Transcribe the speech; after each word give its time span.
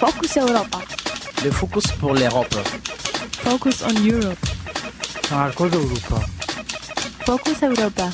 Focus 0.00 0.36
Europa. 0.38 0.78
Le 1.44 1.50
Focus 1.50 1.86
pour 1.98 2.14
l'Europe. 2.14 2.54
Focus 3.44 3.82
on 3.82 3.94
Europe. 4.02 4.38
Marcos 5.30 5.70
Europa. 5.74 6.20
Focus 7.26 7.62
Europa. 7.62 8.10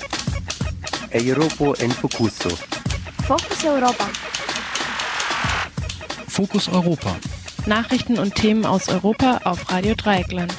Europa 1.14 1.84
en 1.84 1.90
Focuso. 1.92 2.50
Focus 3.22 3.64
Europa. 3.64 4.04
Fokus 6.26 6.68
Europa. 6.68 7.16
Nachrichten 7.66 8.18
und 8.18 8.34
Themen 8.34 8.66
aus 8.66 8.88
Europa 8.88 9.42
auf 9.44 9.70
Radio 9.70 9.94
Dreieckland. 9.94 10.54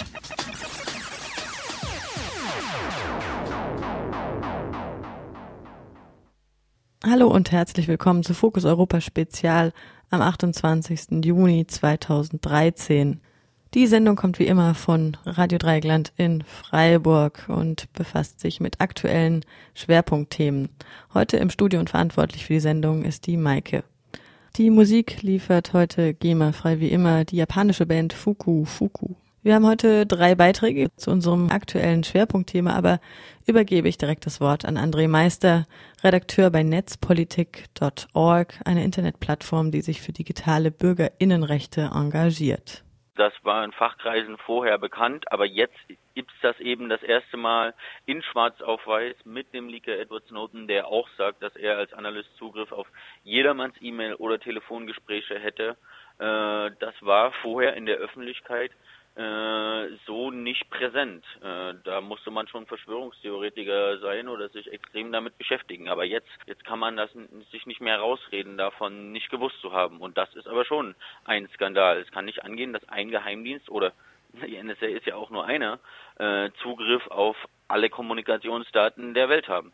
Hallo 7.06 7.28
und 7.28 7.52
herzlich 7.52 7.88
willkommen 7.88 8.24
zu 8.24 8.34
Fokus 8.34 8.66
Europa 8.66 9.02
Spezial 9.02 9.74
am 10.10 10.22
28. 10.22 11.26
Juni 11.26 11.68
2013. 11.68 13.20
Die 13.74 13.88
Sendung 13.88 14.16
kommt 14.16 14.40
wie 14.40 14.48
immer 14.48 14.74
von 14.74 15.18
Radio 15.26 15.58
Dreieckland 15.58 16.14
in 16.16 16.44
Freiburg 16.44 17.46
und 17.50 17.92
befasst 17.94 18.40
sich 18.40 18.60
mit 18.60 18.80
aktuellen 18.80 19.44
Schwerpunktthemen. 19.74 20.70
Heute 21.14 21.38
im 21.38 21.50
Studio 21.50 21.80
und 21.80 21.90
verantwortlich 21.90 22.46
für 22.46 22.54
die 22.54 22.60
Sendung 22.62 23.04
ist 23.04 23.28
die 23.28 23.38
Maike. 23.38 23.84
Die 24.56 24.70
Musik 24.70 25.22
liefert 25.22 25.74
heute 25.74 26.14
GEMA 26.14 26.54
frei 26.54 26.80
wie 26.80 26.90
immer 26.90 27.26
die 27.26 27.36
japanische 27.36 27.86
Band 27.86 28.14
Fuku 28.14 28.64
Fuku. 28.64 29.16
Wir 29.44 29.56
haben 29.56 29.68
heute 29.68 30.06
drei 30.06 30.36
Beiträge 30.36 30.90
zu 30.96 31.12
unserem 31.12 31.50
aktuellen 31.52 32.04
Schwerpunktthema, 32.04 32.74
aber 32.74 33.00
übergebe 33.48 33.88
ich 33.88 33.98
direkt 33.98 34.26
das 34.26 34.42
Wort 34.42 34.66
an 34.66 34.78
André 34.78 35.08
Meister, 35.08 35.66
Redakteur 36.04 36.52
bei 36.52 36.64
netzpolitik.org, 36.64 38.54
eine 38.66 38.84
Internetplattform, 38.84 39.72
die 39.72 39.82
sich 39.82 40.02
für 40.02 40.12
digitale 40.12 40.70
Bürgerinnenrechte 40.70 41.90
engagiert. 41.94 42.84
Das 43.16 43.34
war 43.42 43.64
in 43.64 43.72
Fachkreisen 43.72 44.38
vorher 44.38 44.78
bekannt, 44.78 45.32
aber 45.32 45.46
jetzt 45.46 45.78
gibt 46.14 46.30
es 46.32 46.38
das 46.42 46.60
eben 46.60 46.90
das 46.90 47.02
erste 47.02 47.38
Mal 47.38 47.74
in 48.06 48.22
Schwarz 48.22 48.62
auf 48.62 48.86
Weiß 48.86 49.16
mit 49.24 49.52
dem 49.54 49.70
Leaker 49.70 49.98
Edward 49.98 50.28
Snowden, 50.28 50.68
der 50.68 50.88
auch 50.88 51.08
sagt, 51.18 51.42
dass 51.42 51.56
er 51.56 51.78
als 51.78 51.94
Analyst 51.94 52.30
Zugriff 52.38 52.72
auf 52.72 52.88
jedermanns 53.24 53.76
E-Mail 53.82 54.16
oder 54.16 54.40
Telefongespräche 54.40 55.40
hätte. 55.40 55.78
Äh, 56.20 56.72
das 56.80 56.94
war 57.02 57.32
vorher 57.42 57.76
in 57.76 57.86
der 57.86 57.98
Öffentlichkeit 57.98 58.72
so 60.06 60.32
nicht 60.32 60.70
präsent. 60.70 61.26
Äh, 61.42 61.74
da 61.84 62.02
musste 62.02 62.30
man 62.30 62.48
schon 62.48 62.68
Verschwörungstheoretiker 62.68 64.00
sein 64.00 64.28
oder 64.28 64.50
sich 64.50 64.72
extrem 64.72 65.12
damit 65.12 65.38
beschäftigen. 65.38 65.90
Aber 65.90 66.06
jetzt, 66.06 66.30
jetzt 66.46 66.64
kann 66.66 66.80
man 66.80 66.98
das 66.98 67.10
sich 67.52 67.66
nicht 67.66 67.82
mehr 67.82 68.00
rausreden, 68.00 68.58
davon 68.58 69.12
nicht 69.12 69.30
gewusst 69.30 69.60
zu 69.62 69.74
haben. 69.74 70.02
Und 70.02 70.18
das 70.18 70.34
ist 70.36 70.48
aber 70.48 70.66
schon 70.66 70.96
ein 71.26 71.50
Skandal. 71.56 72.00
Es 72.00 72.12
kann 72.12 72.26
nicht 72.26 72.44
angehen, 72.44 72.74
dass 72.74 72.88
ein 72.90 73.10
Geheimdienst 73.10 73.70
oder 73.70 73.94
die 74.46 74.62
NSA 74.62 74.86
ist 74.86 75.06
ja 75.06 75.16
auch 75.16 75.30
nur 75.30 75.46
einer, 75.46 75.80
äh, 76.20 76.52
Zugriff 76.62 77.08
auf 77.08 77.38
alle 77.68 77.90
Kommunikationsdaten 77.90 79.14
der 79.14 79.30
Welt 79.30 79.48
haben. 79.48 79.74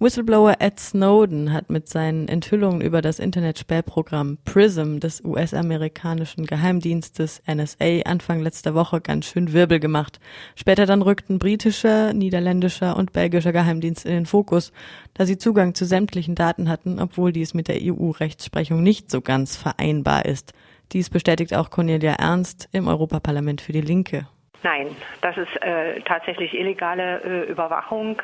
Whistleblower 0.00 0.56
Ed 0.58 0.80
Snowden 0.80 1.52
hat 1.52 1.70
mit 1.70 1.88
seinen 1.88 2.26
Enthüllungen 2.26 2.80
über 2.80 3.00
das 3.00 3.20
Internetsperrprogramm 3.20 4.38
PRISM 4.44 4.98
des 4.98 5.24
US-amerikanischen 5.24 6.46
Geheimdienstes 6.46 7.40
NSA 7.46 8.02
Anfang 8.04 8.40
letzter 8.40 8.74
Woche 8.74 9.00
ganz 9.00 9.26
schön 9.26 9.52
Wirbel 9.52 9.78
gemacht. 9.78 10.18
Später 10.56 10.86
dann 10.86 11.00
rückten 11.00 11.38
britischer, 11.38 12.12
niederländischer 12.12 12.96
und 12.96 13.12
belgischer 13.12 13.52
Geheimdienst 13.52 14.04
in 14.04 14.12
den 14.12 14.26
Fokus, 14.26 14.72
da 15.14 15.26
sie 15.26 15.38
Zugang 15.38 15.74
zu 15.74 15.84
sämtlichen 15.84 16.34
Daten 16.34 16.68
hatten, 16.68 16.98
obwohl 16.98 17.32
dies 17.32 17.54
mit 17.54 17.68
der 17.68 17.78
EU-Rechtsprechung 17.80 18.82
nicht 18.82 19.12
so 19.12 19.20
ganz 19.20 19.56
vereinbar 19.56 20.24
ist. 20.24 20.54
Dies 20.92 21.08
bestätigt 21.08 21.54
auch 21.54 21.70
Cornelia 21.70 22.14
Ernst 22.14 22.68
im 22.72 22.88
Europaparlament 22.88 23.60
für 23.60 23.72
die 23.72 23.80
Linke. 23.80 24.26
Nein, 24.64 24.88
das 25.22 25.36
ist 25.36 25.62
äh, 25.62 26.00
tatsächlich 26.00 26.52
illegale 26.52 27.22
äh, 27.22 27.50
Überwachung. 27.50 28.20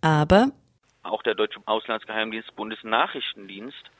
Aber 0.00 0.50
auch 1.02 1.22
der 1.22 1.34
deutsche 1.34 1.60
Auslandsgeheimdienst 1.66 2.54
Bundesnachrichtendienst 2.56 3.90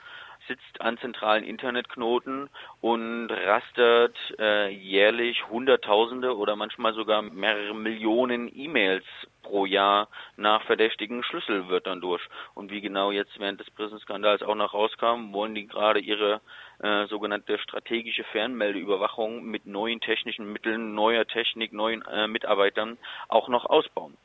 sitzt 0.48 0.80
an 0.80 0.98
zentralen 0.98 1.44
Internetknoten 1.44 2.48
und 2.80 3.30
rastert 3.30 4.16
äh, 4.38 4.68
jährlich 4.68 5.48
Hunderttausende 5.48 6.36
oder 6.36 6.56
manchmal 6.56 6.94
sogar 6.94 7.22
mehrere 7.22 7.74
Millionen 7.74 8.50
E-Mails 8.54 9.04
pro 9.42 9.66
Jahr 9.66 10.08
nach 10.36 10.62
verdächtigen 10.64 11.22
Schlüsselwörtern 11.22 12.00
durch. 12.00 12.22
Und 12.54 12.70
wie 12.70 12.80
genau 12.80 13.10
jetzt 13.10 13.38
während 13.38 13.60
des 13.60 13.70
Prisonskandals 13.70 14.42
auch 14.42 14.54
noch 14.54 14.74
rauskam, 14.74 15.32
wollen 15.32 15.54
die 15.54 15.66
gerade 15.66 16.00
ihre 16.00 16.40
äh, 16.80 17.06
sogenannte 17.06 17.58
strategische 17.58 18.24
Fernmeldeüberwachung 18.24 19.44
mit 19.44 19.66
neuen 19.66 20.00
technischen 20.00 20.52
Mitteln, 20.52 20.94
neuer 20.94 21.26
Technik, 21.26 21.72
neuen 21.72 22.02
äh, 22.02 22.26
Mitarbeitern 22.26 22.98
auch 23.28 23.48
noch 23.48 23.66
ausbauen. 23.66 24.16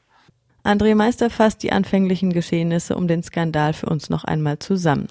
André 0.66 0.96
Meister 0.96 1.30
fasst 1.30 1.62
die 1.62 1.72
anfänglichen 1.72 2.34
Geschehnisse 2.34 2.96
um 2.96 3.08
den 3.08 3.22
Skandal 3.22 3.74
für 3.74 3.86
uns 3.86 4.10
noch 4.10 4.24
einmal 4.24 4.58
zusammen. 4.58 5.08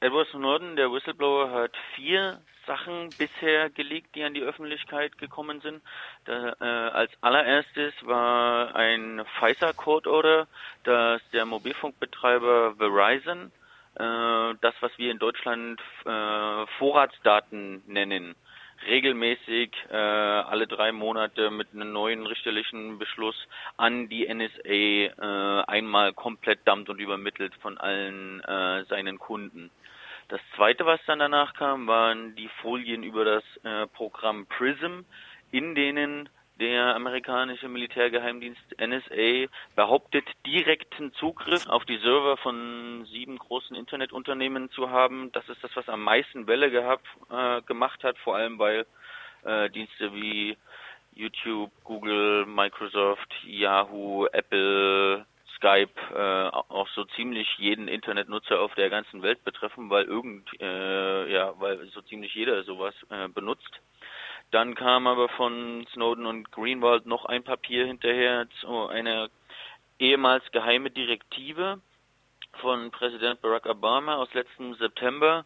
Edward 0.00 0.26
Snowden, 0.28 0.74
der 0.74 0.90
Whistleblower, 0.90 1.52
hat 1.52 1.70
vier 1.94 2.40
Sachen 2.66 3.10
bisher 3.16 3.70
gelegt, 3.70 4.16
die 4.16 4.24
an 4.24 4.34
die 4.34 4.42
Öffentlichkeit 4.42 5.16
gekommen 5.18 5.60
sind. 5.60 5.80
Da, 6.24 6.54
äh, 6.60 6.64
als 6.64 7.12
allererstes 7.20 7.94
war 8.02 8.74
ein 8.74 9.22
FISA-Code-Order, 9.38 10.48
dass 10.82 11.22
der 11.30 11.46
Mobilfunkbetreiber 11.46 12.74
Verizon 12.76 13.52
äh, 13.94 14.54
das, 14.60 14.74
was 14.80 14.90
wir 14.96 15.12
in 15.12 15.18
Deutschland 15.18 15.80
äh, 16.04 16.66
Vorratsdaten 16.78 17.82
nennen, 17.86 18.34
regelmäßig 18.86 19.72
äh, 19.90 19.96
alle 19.96 20.66
drei 20.66 20.92
Monate 20.92 21.50
mit 21.50 21.68
einem 21.74 21.92
neuen 21.92 22.26
richterlichen 22.26 22.98
Beschluss 22.98 23.36
an 23.76 24.08
die 24.08 24.26
NSA 24.32 24.68
äh, 24.68 25.64
einmal 25.66 26.12
komplett 26.12 26.60
dammt 26.64 26.88
und 26.88 26.98
übermittelt 26.98 27.54
von 27.56 27.78
allen 27.78 28.40
äh, 28.44 28.84
seinen 28.84 29.18
Kunden. 29.18 29.70
Das 30.28 30.40
zweite, 30.54 30.86
was 30.86 31.00
dann 31.06 31.18
danach 31.18 31.54
kam, 31.54 31.86
waren 31.86 32.36
die 32.36 32.48
Folien 32.62 33.02
über 33.02 33.24
das 33.24 33.44
äh, 33.64 33.86
Programm 33.88 34.46
PRISM, 34.46 35.04
in 35.50 35.74
denen 35.74 36.28
der 36.60 36.94
amerikanische 36.94 37.68
Militärgeheimdienst 37.68 38.60
NSA 38.78 39.50
behauptet, 39.74 40.24
direkten 40.46 41.12
Zugriff 41.14 41.66
auf 41.66 41.84
die 41.86 41.96
Server 41.96 42.36
von 42.36 43.06
sieben 43.10 43.38
großen 43.38 43.74
Internetunternehmen 43.74 44.70
zu 44.70 44.90
haben. 44.90 45.32
Das 45.32 45.48
ist 45.48 45.64
das, 45.64 45.74
was 45.74 45.88
am 45.88 46.02
meisten 46.02 46.46
Welle 46.46 46.70
gehabt, 46.70 47.06
äh, 47.30 47.62
gemacht 47.62 48.04
hat, 48.04 48.18
vor 48.18 48.36
allem 48.36 48.58
weil 48.58 48.86
äh, 49.44 49.70
Dienste 49.70 50.12
wie 50.14 50.56
YouTube, 51.14 51.72
Google, 51.82 52.46
Microsoft, 52.46 53.34
Yahoo, 53.44 54.26
Apple, 54.26 55.24
Skype 55.56 55.92
äh, 56.14 56.48
auch 56.50 56.88
so 56.94 57.04
ziemlich 57.16 57.48
jeden 57.58 57.88
Internetnutzer 57.88 58.60
auf 58.60 58.74
der 58.74 58.90
ganzen 58.90 59.22
Welt 59.22 59.44
betreffen, 59.44 59.90
weil 59.90 60.04
irgend 60.04 60.48
äh, 60.60 61.32
ja, 61.32 61.54
weil 61.58 61.86
so 61.88 62.00
ziemlich 62.02 62.34
jeder 62.34 62.62
sowas 62.64 62.94
äh, 63.10 63.28
benutzt. 63.28 63.80
Dann 64.50 64.74
kam 64.74 65.06
aber 65.06 65.28
von 65.28 65.86
Snowden 65.92 66.26
und 66.26 66.50
Greenwald 66.50 67.06
noch 67.06 67.24
ein 67.24 67.44
Papier 67.44 67.86
hinterher 67.86 68.48
zu 68.60 68.88
einer 68.88 69.28
ehemals 69.98 70.50
geheime 70.50 70.90
Direktive 70.90 71.80
von 72.60 72.90
Präsident 72.90 73.40
Barack 73.42 73.66
Obama 73.66 74.16
aus 74.16 74.32
letztem 74.34 74.74
September, 74.74 75.44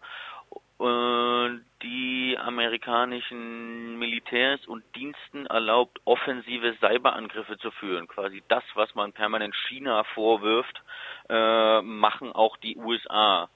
die 1.83 2.37
amerikanischen 2.39 3.99
Militärs 3.99 4.67
und 4.67 4.83
Diensten 4.97 5.47
erlaubt, 5.47 6.01
offensive 6.05 6.75
Cyberangriffe 6.81 7.59
zu 7.59 7.71
führen. 7.73 8.09
Quasi 8.09 8.43
das, 8.49 8.65
was 8.75 8.95
man 8.95 9.13
permanent 9.13 9.55
China 9.69 10.03
vorwirft, 10.15 10.83
äh, 11.29 11.81
machen 11.83 12.33
auch 12.33 12.57
die 12.57 12.77
USA 12.77 13.49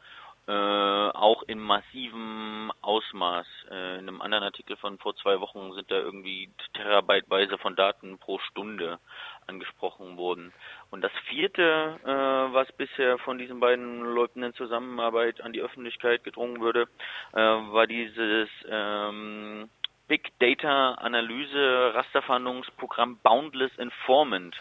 äh, 0.49 0.51
auch 0.51 1.43
in 1.43 1.59
massivem 1.59 2.73
Ausmaß. 2.81 3.47
Äh, 3.71 3.99
in 3.99 4.09
einem 4.09 4.23
anderen 4.23 4.45
Artikel 4.45 4.77
von 4.79 4.99
vor 4.99 5.15
zwei 5.17 5.41
Wochen 5.41 5.75
sind 5.75 5.91
da 5.91 5.97
irgendwie 5.97 6.51
Terabyteweise 6.73 7.59
von 7.59 7.77
Daten 7.77 8.17
pro 8.19 8.39
Stunde 8.39 8.99
angesprochen 9.47 10.17
worden. 10.17 10.55
Und 10.91 11.03
das 11.03 11.13
vierte, 11.29 12.01
äh, 12.03 12.55
was 12.55 12.73
bisher 12.73 13.19
von 13.19 13.37
diesen 13.37 13.61
beiden 13.61 14.01
Leuten 14.01 14.43
in 14.43 14.55
Zusammenarbeit 14.55 15.43
an 15.43 15.53
die 15.53 15.61
Öffentlichkeit 15.61 16.25
gedrungen 16.25 16.63
würde, 16.63 16.89
äh, 17.35 17.39
war 17.39 17.87
dieses 17.87 18.49
ähm, 18.71 19.69
Big 20.07 20.31
Data 20.39 20.95
Analyse 20.95 21.93
Rasterfahndungsprogramm 21.95 23.19
Boundless 23.23 23.77
Informant 23.77 24.57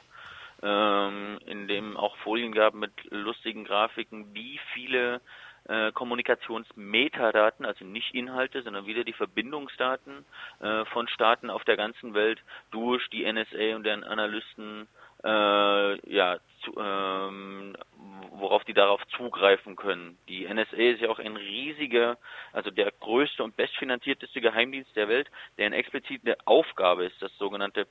ähm, 0.62 1.38
in 1.46 1.68
dem 1.68 1.98
auch 1.98 2.18
Folien 2.18 2.52
gab 2.52 2.74
mit 2.74 2.92
lustigen 3.10 3.64
Grafiken, 3.64 4.34
wie 4.34 4.60
viele 4.74 5.22
äh, 5.68 5.92
Kommunikationsmetadaten, 5.92 7.66
also 7.66 7.86
nicht 7.86 8.14
Inhalte, 8.14 8.62
sondern 8.64 8.86
wieder 8.86 9.04
die 9.04 9.14
Verbindungsdaten 9.14 10.26
äh, 10.62 10.86
von 10.86 11.08
Staaten 11.08 11.50
auf 11.50 11.64
der 11.66 11.78
ganzen 11.78 12.14
Welt 12.14 12.42
durch 12.72 13.08
die 13.10 13.32
NSA 13.32 13.76
und 13.76 13.84
deren 13.84 14.04
Analysten 14.04 14.88
äh, 15.24 16.14
ja, 16.14 16.38
zu, 16.64 16.76
ähm, 16.78 17.76
worauf 18.32 18.64
die 18.66 18.74
darauf 18.74 19.06
zugreifen 19.08 19.76
können. 19.76 20.18
Die 20.30 20.48
NSA 20.48 20.78
ist 20.78 21.02
ja 21.02 21.10
auch 21.10 21.20
ein 21.20 21.36
riesiger, 21.36 22.18
also 22.54 22.70
der 22.72 22.92
größte 23.00 23.44
und 23.44 23.58
bestfinanzierteste 23.58 24.42
Geheimdienst 24.42 24.96
der 24.96 25.08
Welt, 25.08 25.30
deren 25.58 25.74
explizite 25.74 26.38
Aufgabe 26.46 27.06
ist, 27.06 27.22
das 27.22 27.36
sogenannte 27.38 27.88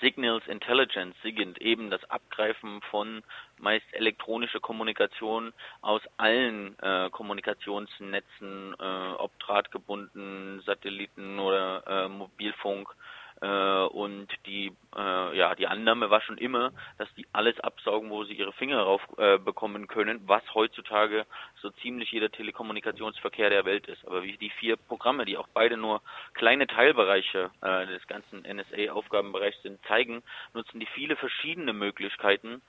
Signals 0.00 0.46
Intelligence, 0.46 1.16
SIGINT, 1.22 1.60
eben 1.60 1.90
das 1.90 2.04
Abgreifen 2.08 2.80
von 2.82 3.22
meist 3.62 3.86
elektronischer 3.92 4.60
Kommunikation 4.60 5.52
aus 5.80 6.02
allen 6.16 6.78
äh, 6.80 7.08
Kommunikationsnetzen, 7.10 8.74
äh, 8.78 9.12
ob 9.18 9.38
drahtgebunden, 9.38 10.60
Satelliten 10.66 11.38
oder 11.38 11.82
äh, 11.86 12.08
Mobilfunk, 12.08 12.94
äh, 13.42 13.84
und 13.86 14.28
die, 14.46 14.72
äh, 14.96 15.36
ja, 15.36 15.54
die 15.56 15.66
Annahme 15.66 16.10
war 16.10 16.20
schon 16.20 16.38
immer, 16.38 16.72
dass 16.98 17.12
die 17.14 17.26
alles 17.32 17.58
absaugen, 17.58 18.08
wo 18.08 18.22
sie 18.22 18.34
ihre 18.34 18.52
Finger 18.52 18.84
drauf 18.84 19.02
äh, 19.18 19.36
bekommen 19.38 19.88
können, 19.88 20.20
was 20.26 20.42
heutzutage 20.54 21.26
so 21.60 21.70
ziemlich 21.82 22.12
jeder 22.12 22.30
Telekommunikationsverkehr 22.30 23.50
der 23.50 23.64
Welt 23.64 23.88
ist. 23.88 24.06
Aber 24.06 24.22
wie 24.22 24.36
die 24.36 24.50
vier 24.50 24.76
Programme, 24.76 25.24
die 25.24 25.36
auch 25.36 25.48
beide 25.52 25.76
nur 25.76 26.02
kleine 26.34 26.68
Teilbereiche 26.68 27.50
äh, 27.62 27.86
des 27.86 28.06
ganzen 28.06 28.42
NSA-Aufgabenbereichs 28.42 29.60
sind, 29.62 29.84
zeigen, 29.86 30.22
nutzen 30.54 30.78
die 30.78 30.86
viele 30.86 31.16
verschiedene 31.16 31.72
Möglichkeiten, 31.72 32.62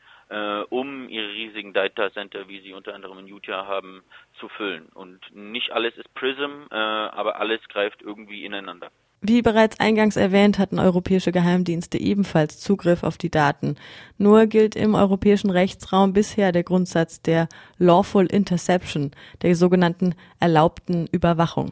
um 0.70 1.10
ihre 1.10 1.30
riesigen 1.30 1.74
Data 1.74 2.12
Center, 2.12 2.48
wie 2.48 2.62
sie 2.62 2.74
unter 2.74 2.94
anderem 2.96 3.20
in 3.20 3.28
Utah 3.28 3.66
haben, 3.66 4.04
zu 4.40 4.50
füllen. 4.50 4.88
Und 4.94 5.20
nicht 5.34 5.72
alles 5.72 5.96
ist 5.98 6.14
Prism, 6.14 6.68
äh, 6.72 6.75
aber 6.75 7.40
alles 7.40 7.62
greift 7.70 8.02
irgendwie 8.02 8.46
ineinander. 8.46 8.90
Wie 9.25 9.42
bereits 9.42 9.80
eingangs 9.80 10.18
erwähnt, 10.18 10.60
hatten 10.60 10.80
europäische 10.80 11.31
Geheimdienste 11.31 11.98
ebenfalls 11.98 12.60
Zugriff 12.60 13.04
auf 13.04 13.18
die 13.18 13.31
Daten. 13.31 13.78
Nur 14.18 14.48
gilt 14.48 14.75
im 14.75 14.96
europäischen 14.96 15.50
Rechtsraum 15.50 16.12
bisher 16.12 16.52
der 16.52 16.64
Grundsatz 16.64 17.22
der 17.22 17.48
Lawful 17.78 18.26
Interception, 18.26 19.12
der 19.42 19.56
sogenannten 19.56 20.16
erlaubten 20.42 21.08
Überwachung. 21.10 21.72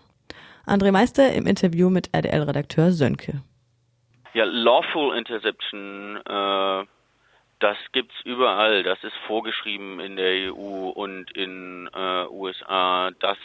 André 0.65 0.93
Meister 0.93 1.33
im 1.33 1.45
Interview 1.45 1.89
mit 1.89 2.15
RDL-Redakteur 2.15 2.93
Sönke. 2.93 3.41
Ja, 4.33 4.45
Lawful 4.45 5.17
Interception, 5.17 6.15
äh, 6.25 6.85
das 7.61 7.77
gibt's 7.93 8.19
überall. 8.25 8.83
Das 8.83 9.01
ist 9.03 9.15
vorgeschrieben 9.27 9.99
in 9.99 10.15
der 10.15 10.53
EU 10.53 10.89
und 10.89 11.31
in 11.31 11.89
äh, 11.93 12.25
USA. 12.27 13.11
Das 13.19 13.37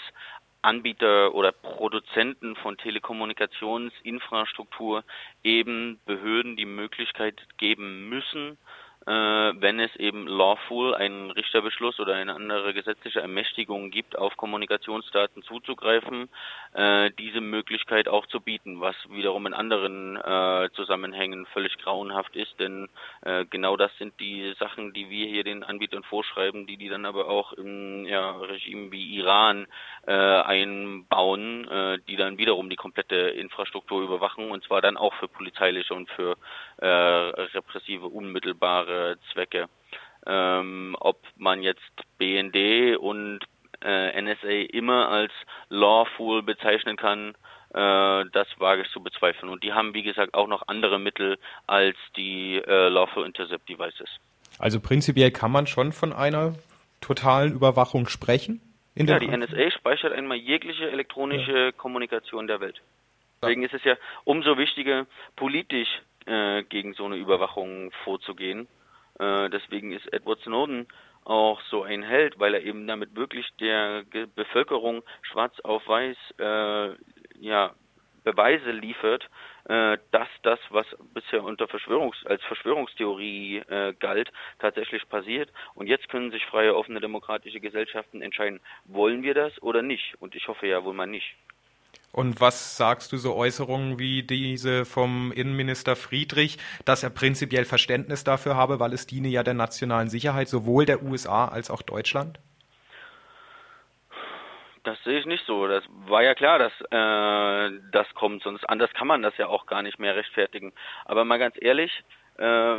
Anbieter 0.62 1.34
oder 1.34 1.52
Produzenten 1.52 2.56
von 2.56 2.76
Telekommunikationsinfrastruktur 2.76 5.04
eben 5.44 6.00
Behörden 6.06 6.56
die 6.56 6.66
Möglichkeit 6.66 7.40
geben 7.58 8.08
müssen, 8.08 8.58
wenn 9.06 9.78
es 9.78 9.94
eben 9.96 10.26
lawful 10.26 10.94
einen 10.94 11.30
Richterbeschluss 11.30 12.00
oder 12.00 12.14
eine 12.14 12.34
andere 12.34 12.74
gesetzliche 12.74 13.20
Ermächtigung 13.20 13.90
gibt, 13.90 14.18
auf 14.18 14.36
Kommunikationsdaten 14.36 15.42
zuzugreifen, 15.44 16.28
äh, 16.74 17.10
diese 17.18 17.40
Möglichkeit 17.40 18.08
auch 18.08 18.26
zu 18.26 18.40
bieten, 18.40 18.80
was 18.80 18.96
wiederum 19.08 19.46
in 19.46 19.54
anderen 19.54 20.16
äh, 20.16 20.68
Zusammenhängen 20.74 21.46
völlig 21.46 21.78
grauenhaft 21.78 22.34
ist, 22.34 22.58
denn 22.58 22.88
äh, 23.22 23.44
genau 23.46 23.76
das 23.76 23.96
sind 23.98 24.18
die 24.18 24.54
Sachen, 24.58 24.92
die 24.92 25.08
wir 25.08 25.26
hier 25.26 25.44
den 25.44 25.62
Anbietern 25.62 26.02
vorschreiben, 26.02 26.66
die 26.66 26.76
die 26.76 26.88
dann 26.88 27.06
aber 27.06 27.28
auch 27.28 27.52
im 27.52 28.04
ja, 28.06 28.32
Regime 28.32 28.90
wie 28.90 29.16
Iran 29.16 29.66
äh, 30.06 30.12
einbauen, 30.12 31.68
äh, 31.68 31.98
die 32.08 32.16
dann 32.16 32.38
wiederum 32.38 32.70
die 32.70 32.76
komplette 32.76 33.16
Infrastruktur 33.16 34.02
überwachen 34.02 34.50
und 34.50 34.64
zwar 34.64 34.80
dann 34.80 34.96
auch 34.96 35.14
für 35.14 35.28
polizeiliche 35.28 35.94
und 35.94 36.10
für 36.10 36.36
äh, 36.78 36.86
repressive 36.86 38.06
unmittelbare 38.06 38.95
Zwecke. 39.32 39.68
Ähm, 40.26 40.96
ob 40.98 41.20
man 41.36 41.62
jetzt 41.62 41.80
BND 42.18 42.96
und 42.98 43.40
äh, 43.82 44.20
NSA 44.20 44.72
immer 44.72 45.08
als 45.08 45.32
lawful 45.68 46.42
bezeichnen 46.42 46.96
kann, 46.96 47.34
äh, 47.70 48.24
das 48.32 48.48
wage 48.58 48.82
ich 48.82 48.90
zu 48.90 49.02
bezweifeln. 49.02 49.50
Und 49.50 49.62
die 49.62 49.72
haben, 49.72 49.94
wie 49.94 50.02
gesagt, 50.02 50.34
auch 50.34 50.48
noch 50.48 50.66
andere 50.66 50.98
Mittel 50.98 51.38
als 51.66 51.96
die 52.16 52.56
äh, 52.56 52.88
lawful 52.88 53.24
intercept 53.24 53.68
devices. 53.68 54.08
Also 54.58 54.80
prinzipiell 54.80 55.30
kann 55.30 55.52
man 55.52 55.66
schon 55.66 55.92
von 55.92 56.12
einer 56.12 56.54
totalen 57.00 57.52
Überwachung 57.52 58.08
sprechen? 58.08 58.60
ja, 58.94 59.18
die 59.18 59.28
NSA 59.28 59.70
speichert 59.72 60.12
einmal 60.12 60.38
jegliche 60.38 60.90
elektronische 60.90 61.66
ja. 61.66 61.72
Kommunikation 61.72 62.46
der 62.46 62.60
Welt. 62.60 62.80
Deswegen 63.42 63.62
ist 63.62 63.74
es 63.74 63.84
ja 63.84 63.96
umso 64.24 64.56
wichtiger, 64.56 65.06
politisch 65.36 65.88
äh, 66.24 66.62
gegen 66.62 66.94
so 66.94 67.04
eine 67.04 67.16
Überwachung 67.16 67.90
vorzugehen. 68.04 68.66
Äh, 69.18 69.50
deswegen 69.50 69.92
ist 69.92 70.12
Edward 70.12 70.40
Snowden 70.40 70.86
auch 71.24 71.60
so 71.70 71.82
ein 71.82 72.02
Held, 72.02 72.38
weil 72.38 72.54
er 72.54 72.62
eben 72.62 72.86
damit 72.86 73.16
wirklich 73.16 73.48
der 73.60 74.04
Bevölkerung 74.34 75.02
schwarz 75.22 75.58
auf 75.60 75.86
weiß 75.88 76.16
äh, 76.38 76.94
ja 77.40 77.74
Beweise 78.22 78.72
liefert, 78.72 79.28
äh, 79.68 79.98
dass 80.10 80.28
das, 80.42 80.58
was 80.70 80.86
bisher 81.14 81.44
unter 81.44 81.68
Verschwörungs 81.68 82.16
als 82.26 82.42
Verschwörungstheorie 82.44 83.58
äh, 83.58 83.94
galt, 84.00 84.32
tatsächlich 84.58 85.08
passiert. 85.08 85.48
Und 85.74 85.86
jetzt 85.86 86.08
können 86.08 86.32
sich 86.32 86.44
freie, 86.46 86.74
offene, 86.74 87.00
demokratische 87.00 87.60
Gesellschaften 87.60 88.22
entscheiden, 88.22 88.60
wollen 88.84 89.22
wir 89.22 89.34
das 89.34 89.62
oder 89.62 89.80
nicht? 89.82 90.16
Und 90.20 90.34
ich 90.34 90.48
hoffe 90.48 90.66
ja 90.66 90.82
wohl 90.82 90.94
mal 90.94 91.06
nicht. 91.06 91.36
Und 92.16 92.40
was 92.40 92.78
sagst 92.78 93.12
du 93.12 93.18
so 93.18 93.34
Äußerungen 93.34 93.98
wie 93.98 94.22
diese 94.22 94.86
vom 94.86 95.32
Innenminister 95.32 95.96
Friedrich, 95.96 96.56
dass 96.86 97.02
er 97.02 97.10
prinzipiell 97.10 97.66
Verständnis 97.66 98.24
dafür 98.24 98.56
habe, 98.56 98.80
weil 98.80 98.94
es 98.94 99.06
diene 99.06 99.28
ja 99.28 99.42
der 99.42 99.52
nationalen 99.52 100.08
Sicherheit 100.08 100.48
sowohl 100.48 100.86
der 100.86 101.02
USA 101.02 101.46
als 101.46 101.70
auch 101.70 101.82
Deutschland? 101.82 102.38
Das 104.84 104.96
sehe 105.04 105.18
ich 105.18 105.26
nicht 105.26 105.44
so. 105.44 105.68
Das 105.68 105.84
war 106.08 106.22
ja 106.22 106.34
klar, 106.34 106.58
dass 106.58 106.72
äh, 106.90 107.78
das 107.92 108.06
kommt, 108.14 108.42
sonst 108.42 108.64
anders 108.66 108.90
kann 108.94 109.08
man 109.08 109.20
das 109.20 109.36
ja 109.36 109.48
auch 109.48 109.66
gar 109.66 109.82
nicht 109.82 109.98
mehr 109.98 110.16
rechtfertigen. 110.16 110.72
Aber 111.04 111.26
mal 111.26 111.38
ganz 111.38 111.56
ehrlich, 111.60 111.92
äh, 112.38 112.76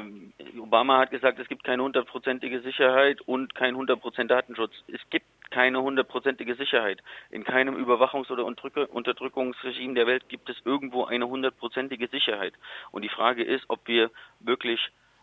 Obama 0.60 0.98
hat 0.98 1.12
gesagt, 1.12 1.38
es 1.38 1.48
gibt 1.48 1.64
keine 1.64 1.84
hundertprozentige 1.84 2.62
Sicherheit 2.62 3.22
und 3.22 3.54
kein 3.54 3.76
hundertprozent 3.76 4.32
Datenschutz. 4.32 4.74
Es 4.88 5.02
gibt 5.12 5.28
keine 5.58 5.82
hundertprozentige 5.82 6.54
Sicherheit. 6.54 7.02
In 7.32 7.44
keinem 7.44 7.84
Überwachungs- 7.84 8.30
oder 8.30 8.46
Unterdrückungsregime 8.46 9.96
der 9.96 10.06
Welt 10.06 10.30
gibt 10.30 10.52
es 10.52 10.58
irgendwo 10.66 11.06
eine 11.06 11.28
hundertprozentige 11.28 12.08
Sicherheit. 12.10 12.54
Und 12.92 13.02
die 13.02 13.10
Frage 13.10 13.44
ist, 13.44 13.66
ob 13.68 13.80
wir 13.88 14.12
wirklich 14.40 14.80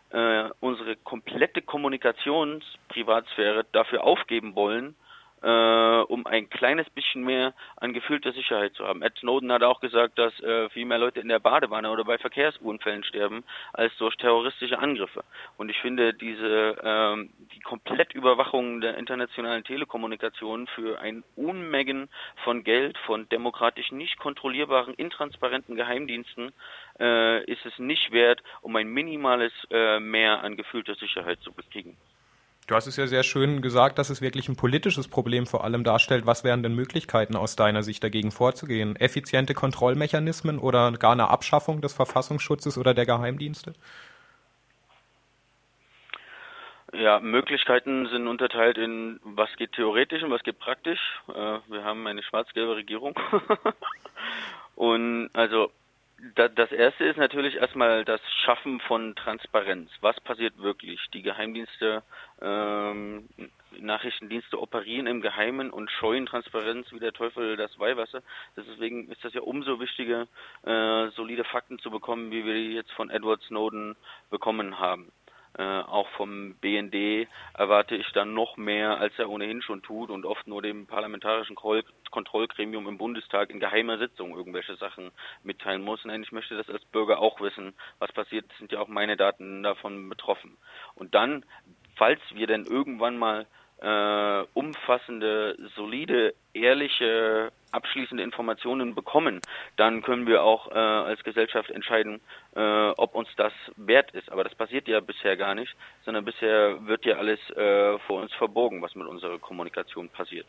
äh, 0.09 0.49
unsere 0.59 0.97
komplette 0.97 1.61
Kommunikationsprivatsphäre 1.61 3.65
dafür 3.71 4.03
aufgeben 4.03 4.55
wollen, 4.55 4.95
äh, 5.45 6.01
um 6.07 6.25
ein 6.25 6.49
kleines 6.49 6.89
bisschen 6.89 7.23
mehr 7.23 7.53
an 7.77 7.93
gefühlter 7.93 8.33
Sicherheit 8.33 8.73
zu 8.73 8.87
haben. 8.87 9.03
Ed 9.03 9.15
Snowden 9.19 9.51
hat 9.51 9.61
auch 9.61 9.79
gesagt, 9.79 10.17
dass 10.17 10.37
äh, 10.41 10.69
viel 10.69 10.85
mehr 10.85 10.97
Leute 10.97 11.19
in 11.19 11.27
der 11.27 11.39
Badewanne 11.39 11.91
oder 11.91 12.03
bei 12.03 12.17
Verkehrsunfällen 12.17 13.03
sterben 13.03 13.43
als 13.73 13.95
durch 13.97 14.15
terroristische 14.15 14.79
Angriffe. 14.79 15.23
Und 15.57 15.69
ich 15.69 15.77
finde 15.77 16.15
diese 16.15 16.77
ähm, 16.83 17.29
die 17.53 17.59
Komplettüberwachung 17.59 18.81
der 18.81 18.97
internationalen 18.97 19.63
Telekommunikation 19.63 20.65
für 20.67 20.99
ein 20.99 21.23
Unmengen 21.35 22.09
von 22.43 22.63
Geld 22.63 22.97
von 23.05 23.29
demokratisch 23.29 23.91
nicht 23.91 24.17
kontrollierbaren, 24.17 24.95
intransparenten 24.95 25.75
Geheimdiensten 25.75 26.53
äh, 26.99 27.43
ist 27.43 27.65
es 27.65 27.77
nicht 27.77 28.11
wert, 28.11 28.41
um 28.61 28.75
ein 28.75 28.87
minimales 28.87 29.53
äh, 29.69 29.99
Mehr 29.99 30.43
an 30.43 30.57
gefühlter 30.57 30.95
Sicherheit 30.95 31.39
zu 31.41 31.53
bekriegen. 31.53 31.95
Du 32.67 32.73
hast 32.73 32.87
es 32.87 32.97
ja 32.97 33.05
sehr 33.05 33.21
schön 33.21 33.61
gesagt, 33.61 33.99
dass 33.99 34.09
es 34.09 34.21
wirklich 34.21 34.49
ein 34.49 34.55
politisches 34.55 35.07
Problem 35.07 35.45
vor 35.45 35.63
allem 35.63 35.83
darstellt. 35.83 36.25
Was 36.25 36.43
wären 36.43 36.63
denn 36.63 36.73
Möglichkeiten 36.73 37.35
aus 37.35 37.55
deiner 37.55 37.83
Sicht 37.83 38.03
dagegen 38.03 38.31
vorzugehen? 38.31 38.95
Effiziente 38.95 39.53
Kontrollmechanismen 39.53 40.57
oder 40.57 40.91
gar 40.93 41.11
eine 41.11 41.29
Abschaffung 41.29 41.81
des 41.81 41.93
Verfassungsschutzes 41.93 42.79
oder 42.79 42.95
der 42.95 43.05
Geheimdienste? 43.05 43.73
Ja, 46.91 47.19
Möglichkeiten 47.19 48.07
sind 48.07 48.27
unterteilt 48.27 48.79
in 48.79 49.19
was 49.23 49.49
geht 49.57 49.73
theoretisch 49.73 50.23
und 50.23 50.31
was 50.31 50.41
geht 50.41 50.57
praktisch. 50.57 50.99
Äh, 51.27 51.59
wir 51.67 51.83
haben 51.83 52.07
eine 52.07 52.23
schwarz-gelbe 52.23 52.77
Regierung. 52.77 53.19
und 54.75 55.29
also 55.33 55.69
das 56.33 56.71
erste 56.71 57.03
ist 57.03 57.17
natürlich 57.17 57.55
erstmal 57.55 58.03
das 58.03 58.21
Schaffen 58.43 58.79
von 58.79 59.15
Transparenz. 59.15 59.91
Was 60.01 60.19
passiert 60.21 60.57
wirklich? 60.57 60.99
Die 61.13 61.21
Geheimdienste, 61.21 62.03
ähm, 62.41 63.29
Nachrichtendienste 63.79 64.59
operieren 64.59 65.05
im 65.05 65.21
Geheimen 65.21 65.69
und 65.69 65.91
scheuen 65.91 66.25
Transparenz 66.25 66.91
wie 66.91 66.99
der 66.99 67.13
Teufel 67.13 67.57
das 67.57 67.77
Weihwasser. 67.77 68.23
Deswegen 68.57 69.11
ist 69.11 69.23
das 69.23 69.33
ja 69.33 69.41
umso 69.41 69.79
wichtiger, 69.79 70.27
äh, 70.63 71.09
solide 71.09 71.43
Fakten 71.43 71.77
zu 71.79 71.91
bekommen, 71.91 72.31
wie 72.31 72.45
wir 72.45 72.53
die 72.53 72.73
jetzt 72.73 72.91
von 72.93 73.09
Edward 73.09 73.41
Snowden 73.43 73.95
bekommen 74.31 74.79
haben. 74.79 75.11
Äh, 75.57 75.63
auch 75.63 76.09
vom 76.17 76.55
BND 76.55 77.27
erwarte 77.53 77.95
ich 77.95 78.11
dann 78.11 78.33
noch 78.33 78.57
mehr, 78.57 78.97
als 78.97 79.17
er 79.17 79.29
ohnehin 79.29 79.61
schon 79.61 79.81
tut 79.81 80.09
und 80.09 80.25
oft 80.25 80.47
nur 80.47 80.61
dem 80.61 80.85
parlamentarischen 80.85 81.55
Kontrollgremium 81.55 82.87
im 82.87 82.97
Bundestag 82.97 83.49
in 83.51 83.61
geheimer 83.61 83.97
Sitzung 83.97 84.35
irgendwelche 84.35 84.75
Sachen 84.75 85.11
mitteilen 85.43 85.81
muss. 85.81 86.03
Nein, 86.03 86.23
ich 86.23 86.33
möchte 86.33 86.57
das 86.57 86.69
als 86.69 86.83
Bürger 86.85 87.19
auch 87.19 87.39
wissen. 87.39 87.73
Was 87.99 88.11
passiert, 88.11 88.45
sind 88.59 88.73
ja 88.73 88.81
auch 88.81 88.89
meine 88.89 89.15
Daten 89.15 89.63
davon 89.63 90.09
betroffen. 90.09 90.57
Und 90.95 91.15
dann, 91.15 91.45
falls 91.95 92.19
wir 92.33 92.47
denn 92.47 92.65
irgendwann 92.65 93.17
mal 93.17 93.47
äh, 93.81 94.43
umfassende, 94.53 95.57
solide, 95.75 96.33
ehrliche, 96.53 97.51
abschließende 97.71 98.23
Informationen 98.23 98.95
bekommen, 98.95 99.41
dann 99.75 100.01
können 100.01 100.27
wir 100.27 100.43
auch 100.43 100.71
äh, 100.71 100.75
als 100.75 101.23
Gesellschaft 101.23 101.69
entscheiden, 101.69 102.21
äh, 102.55 102.89
ob 102.97 103.15
uns 103.15 103.27
das 103.35 103.53
wert 103.75 104.11
ist. 104.11 104.31
Aber 104.31 104.43
das 104.43 104.55
passiert 104.55 104.87
ja 104.87 104.99
bisher 105.01 105.35
gar 105.35 105.55
nicht, 105.55 105.75
sondern 106.05 106.23
bisher 106.23 106.87
wird 106.87 107.05
ja 107.05 107.17
alles 107.17 107.39
äh, 107.51 107.99
vor 107.99 108.21
uns 108.21 108.33
verborgen, 108.33 108.81
was 108.81 108.95
mit 108.95 109.07
unserer 109.07 109.39
Kommunikation 109.39 110.09
passiert. 110.09 110.47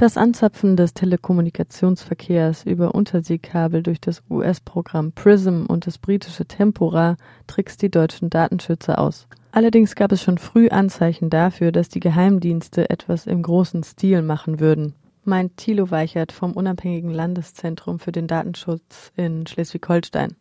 Das 0.00 0.16
Anzapfen 0.16 0.78
des 0.78 0.94
Telekommunikationsverkehrs 0.94 2.64
über 2.64 2.94
Unterseekabel 2.94 3.82
durch 3.82 4.00
das 4.00 4.22
US-Programm 4.30 5.12
PRISM 5.12 5.66
und 5.66 5.86
das 5.86 5.98
britische 5.98 6.46
Tempora 6.46 7.18
trickst 7.46 7.82
die 7.82 7.90
deutschen 7.90 8.30
Datenschützer 8.30 8.98
aus. 8.98 9.28
Allerdings 9.52 9.94
gab 9.94 10.10
es 10.10 10.22
schon 10.22 10.38
früh 10.38 10.70
Anzeichen 10.70 11.28
dafür, 11.28 11.70
dass 11.70 11.90
die 11.90 12.00
Geheimdienste 12.00 12.88
etwas 12.88 13.26
im 13.26 13.42
großen 13.42 13.82
Stil 13.82 14.22
machen 14.22 14.58
würden, 14.58 14.94
meint 15.24 15.58
Thilo 15.58 15.90
Weichert 15.90 16.32
vom 16.32 16.52
Unabhängigen 16.54 17.10
Landeszentrum 17.10 17.98
für 17.98 18.10
den 18.10 18.26
Datenschutz 18.26 19.12
in 19.16 19.46
Schleswig-Holstein. 19.46 20.34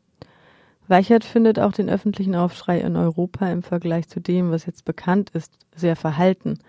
Weichert 0.88 1.26
findet 1.26 1.60
auch 1.60 1.74
den 1.74 1.90
öffentlichen 1.90 2.36
Aufschrei 2.36 2.80
in 2.80 2.96
Europa 2.96 3.52
im 3.52 3.62
Vergleich 3.62 4.08
zu 4.08 4.22
dem, 4.22 4.52
was 4.52 4.66
jetzt 4.66 4.86
bekannt 4.86 5.32
ist, 5.32 5.52
sehr 5.76 5.98
verhalten. 5.98 6.60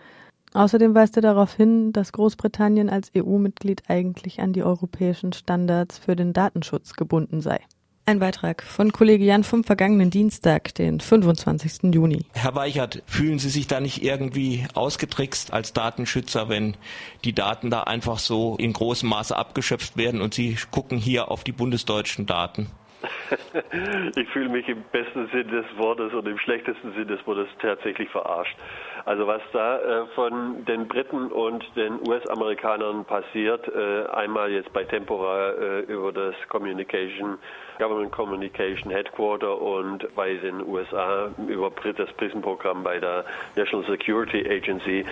Außerdem 0.52 0.95
weist 0.95 1.16
er 1.16 1.23
darauf 1.23 1.54
hin, 1.54 1.92
dass 1.92 2.12
Großbritannien 2.12 2.90
als 2.90 3.12
EU-Mitglied 3.16 3.85
eigentlich 3.88 4.40
an 4.40 4.52
die 4.52 4.64
europäischen 4.64 5.33
Standards 5.33 5.99
für 5.99 6.16
den 6.16 6.33
Datenschutz 6.33 6.95
gebunden 6.95 7.40
sei. 7.40 7.61
Ein 8.07 8.19
Beitrag 8.19 8.64
von 8.64 8.90
Kollege 8.90 9.25
Jan 9.25 9.45
vom 9.45 9.62
vergangenen 9.62 10.11
Dienstag, 10.11 10.75
den 10.75 10.99
25. 10.99 11.95
Juni. 11.95 12.25
Herr 12.33 12.57
Weichert, 12.57 13.04
fühlen 13.07 13.38
Sie 13.38 13.50
sich 13.50 13.69
da 13.69 13.78
nicht 13.78 14.02
irgendwie 14.02 14.66
ausgetrickst 14.75 15.52
als 15.52 15.73
Datenschützer, 15.73 16.49
wenn 16.49 16.76
die 17.23 17.35
Daten 17.35 17.71
da 17.71 17.83
einfach 17.83 18.19
so 18.19 18.57
in 18.57 18.73
großem 18.73 19.09
Maße 19.09 19.37
abgeschöpft 19.37 19.97
werden 19.97 20.21
und 20.21 20.35
Sie 20.35 20.57
gucken 20.73 20.99
hier 20.99 21.30
auf 21.30 21.45
die 21.45 21.52
bundesdeutschen 21.52 22.26
Daten? 22.26 22.66
ich 24.16 24.28
fühle 24.30 24.49
mich 24.49 24.69
im 24.69 24.83
besten 24.92 25.28
Sinn 25.28 25.49
des 25.49 25.64
Wortes 25.76 26.12
und 26.12 26.26
im 26.26 26.38
schlechtesten 26.38 26.92
Sinn 26.92 27.09
des 27.09 27.25
Wortes 27.26 27.49
tatsächlich 27.61 28.09
verarscht. 28.11 28.57
Also 29.04 29.26
was 29.26 29.42
da 29.52 29.78
äh, 29.78 30.07
von 30.14 30.64
den 30.64 30.87
Briten 30.87 31.33
und 31.33 31.64
den 31.76 31.99
US-Amerikanern 32.07 33.04
passiert, 33.04 33.66
äh, 33.69 34.07
einmal 34.11 34.50
jetzt 34.50 34.73
bei 34.73 34.85
Tempora 34.85 35.50
äh, 35.50 35.80
über 35.80 36.12
das 36.12 36.35
Communication 36.49 37.38
Government 37.80 38.12
Communication 38.12 38.90
Headquarter 38.90 39.59
und 39.61 40.14
bei 40.14 40.35
den 40.35 40.61
USA 40.66 41.30
über 41.49 41.73
das 41.97 42.12
PRISM-Programm 42.12 42.85
bei 42.85 42.99
der 42.99 43.25
National 43.57 43.87
Security 43.87 44.47
Agency 44.47 45.07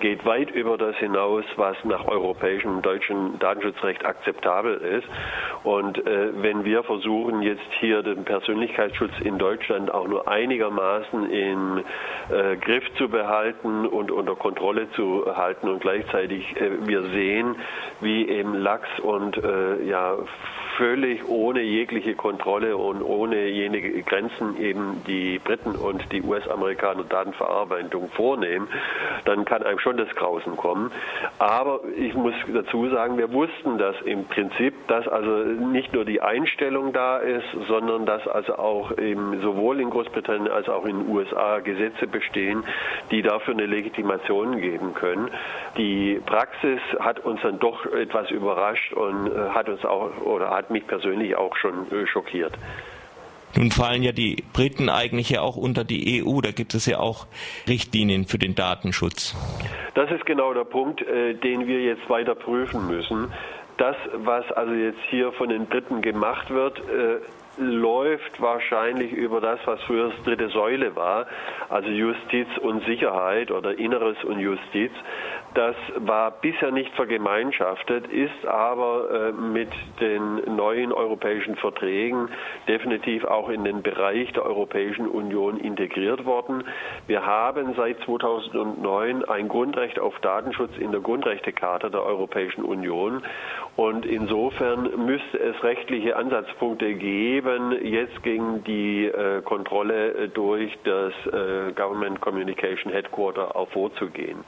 geht 0.00 0.24
weit 0.24 0.50
über 0.50 0.78
das 0.78 0.96
hinaus, 0.96 1.44
was 1.56 1.76
nach 1.84 2.06
europäischem 2.06 2.76
und 2.76 2.86
deutschem 2.86 3.38
Datenschutzrecht 3.38 4.06
akzeptabel 4.06 4.76
ist. 4.76 5.06
Und 5.64 5.98
äh, 6.06 6.30
wenn 6.42 6.64
wir 6.64 6.82
versuchen, 6.82 7.33
jetzt 7.42 7.72
hier 7.80 8.02
den 8.02 8.24
Persönlichkeitsschutz 8.24 9.12
in 9.22 9.38
Deutschland 9.38 9.92
auch 9.92 10.06
nur 10.08 10.28
einigermaßen 10.28 11.30
im 11.30 11.78
äh, 12.30 12.56
Griff 12.56 12.84
zu 12.96 13.08
behalten 13.08 13.86
und 13.86 14.10
unter 14.10 14.36
Kontrolle 14.36 14.90
zu 14.92 15.24
halten 15.36 15.68
und 15.68 15.80
gleichzeitig 15.80 16.56
äh, 16.60 16.86
wir 16.86 17.02
sehen, 17.02 17.56
wie 18.00 18.28
eben 18.28 18.54
Lachs 18.54 18.88
und 19.00 19.36
äh, 19.36 19.84
ja 19.84 20.16
völlig 20.76 21.28
ohne 21.28 21.62
jegliche 21.62 22.14
Kontrolle 22.14 22.76
und 22.76 23.02
ohne 23.02 23.46
jene 23.46 23.80
Grenzen 24.02 24.56
eben 24.60 25.02
die 25.06 25.38
Briten 25.38 25.76
und 25.76 26.10
die 26.12 26.22
US-Amerikaner 26.22 27.04
Datenverarbeitung 27.04 28.10
vornehmen, 28.10 28.68
dann 29.24 29.44
kann 29.44 29.62
einem 29.62 29.78
schon 29.78 29.96
das 29.96 30.08
Grausen 30.14 30.56
kommen. 30.56 30.90
Aber 31.38 31.80
ich 31.96 32.14
muss 32.14 32.34
dazu 32.52 32.88
sagen, 32.88 33.18
wir 33.18 33.32
wussten 33.32 33.78
das 33.78 33.96
im 34.04 34.24
Prinzip, 34.24 34.74
dass 34.88 35.06
also 35.08 35.30
nicht 35.30 35.92
nur 35.92 36.04
die 36.04 36.20
Einstellung 36.20 36.92
da 36.92 37.18
ist, 37.24 37.46
sondern 37.68 38.06
dass 38.06 38.26
also 38.26 38.56
auch 38.56 38.96
eben 38.98 39.40
sowohl 39.40 39.80
in 39.80 39.90
Großbritannien 39.90 40.50
als 40.50 40.68
auch 40.68 40.84
in 40.84 40.98
den 40.98 41.08
USA 41.08 41.60
Gesetze 41.60 42.06
bestehen, 42.06 42.64
die 43.10 43.22
dafür 43.22 43.54
eine 43.54 43.66
Legitimation 43.66 44.60
geben 44.60 44.94
können. 44.94 45.30
Die 45.76 46.20
Praxis 46.24 46.80
hat 47.00 47.20
uns 47.20 47.40
dann 47.42 47.58
doch 47.58 47.86
etwas 47.86 48.30
überrascht 48.30 48.92
und 48.92 49.26
äh, 49.28 49.50
hat 49.50 49.68
uns 49.68 49.84
auch 49.84 50.10
oder 50.22 50.50
hat 50.50 50.70
mich 50.70 50.86
persönlich 50.86 51.36
auch 51.36 51.56
schon 51.56 51.90
äh, 51.90 52.06
schockiert. 52.06 52.52
Nun 53.56 53.70
fallen 53.70 54.02
ja 54.02 54.10
die 54.10 54.42
Briten 54.52 54.88
eigentlich 54.88 55.30
ja 55.30 55.40
auch 55.40 55.56
unter 55.56 55.84
die 55.84 56.24
EU. 56.24 56.40
Da 56.40 56.50
gibt 56.50 56.74
es 56.74 56.86
ja 56.86 56.98
auch 56.98 57.26
Richtlinien 57.68 58.24
für 58.24 58.38
den 58.38 58.54
Datenschutz. 58.56 59.36
Das 59.94 60.10
ist 60.10 60.26
genau 60.26 60.52
der 60.54 60.64
Punkt, 60.64 61.02
äh, 61.02 61.34
den 61.34 61.68
wir 61.68 61.80
jetzt 61.80 62.08
weiter 62.10 62.34
prüfen 62.34 62.88
müssen. 62.88 63.32
Das, 63.76 63.96
was 64.12 64.50
also 64.52 64.72
jetzt 64.72 65.00
hier 65.08 65.32
von 65.32 65.48
den 65.48 65.66
Briten 65.66 66.00
gemacht 66.00 66.48
wird, 66.50 66.78
äh, 66.78 67.18
läuft 67.56 68.40
wahrscheinlich 68.40 69.12
über 69.12 69.40
das, 69.40 69.60
was 69.64 69.80
früher 69.82 70.10
das 70.10 70.24
dritte 70.24 70.48
Säule 70.48 70.96
war, 70.96 71.26
also 71.68 71.88
Justiz 71.88 72.48
und 72.60 72.84
Sicherheit 72.84 73.50
oder 73.50 73.78
Inneres 73.78 74.22
und 74.24 74.38
Justiz. 74.40 74.92
Das 75.54 75.76
war 75.96 76.32
bisher 76.32 76.72
nicht 76.72 76.92
vergemeinschaftet, 76.96 78.08
ist 78.08 78.44
aber 78.44 79.08
äh, 79.28 79.32
mit 79.32 79.68
den 80.00 80.56
neuen 80.56 80.92
europäischen 80.92 81.54
Verträgen 81.54 82.28
definitiv 82.66 83.24
auch 83.24 83.48
in 83.48 83.62
den 83.62 83.82
Bereich 83.82 84.32
der 84.32 84.44
Europäischen 84.44 85.06
Union 85.06 85.58
integriert 85.58 86.24
worden. 86.24 86.64
Wir 87.06 87.24
haben 87.24 87.74
seit 87.76 88.00
2009 88.00 89.24
ein 89.26 89.48
Grundrecht 89.48 90.00
auf 90.00 90.18
Datenschutz 90.20 90.72
in 90.78 90.90
der 90.90 91.00
Grundrechtecharta 91.00 91.88
der 91.88 92.02
Europäischen 92.02 92.64
Union 92.64 93.22
und 93.76 94.06
insofern 94.06 95.06
müsste 95.06 95.38
es 95.38 95.62
rechtliche 95.62 96.16
Ansatzpunkte 96.16 96.94
geben, 96.94 97.43
jetzt 97.82 98.22
gegen 98.22 98.64
die 98.64 99.06
äh, 99.06 99.42
Kontrolle 99.42 100.28
durch 100.30 100.76
das 100.84 101.12
äh, 101.26 101.72
Government 101.72 102.20
Communication 102.20 102.92
Headquarter 102.92 103.54
auch 103.54 103.68
vorzugehen. 103.68 104.44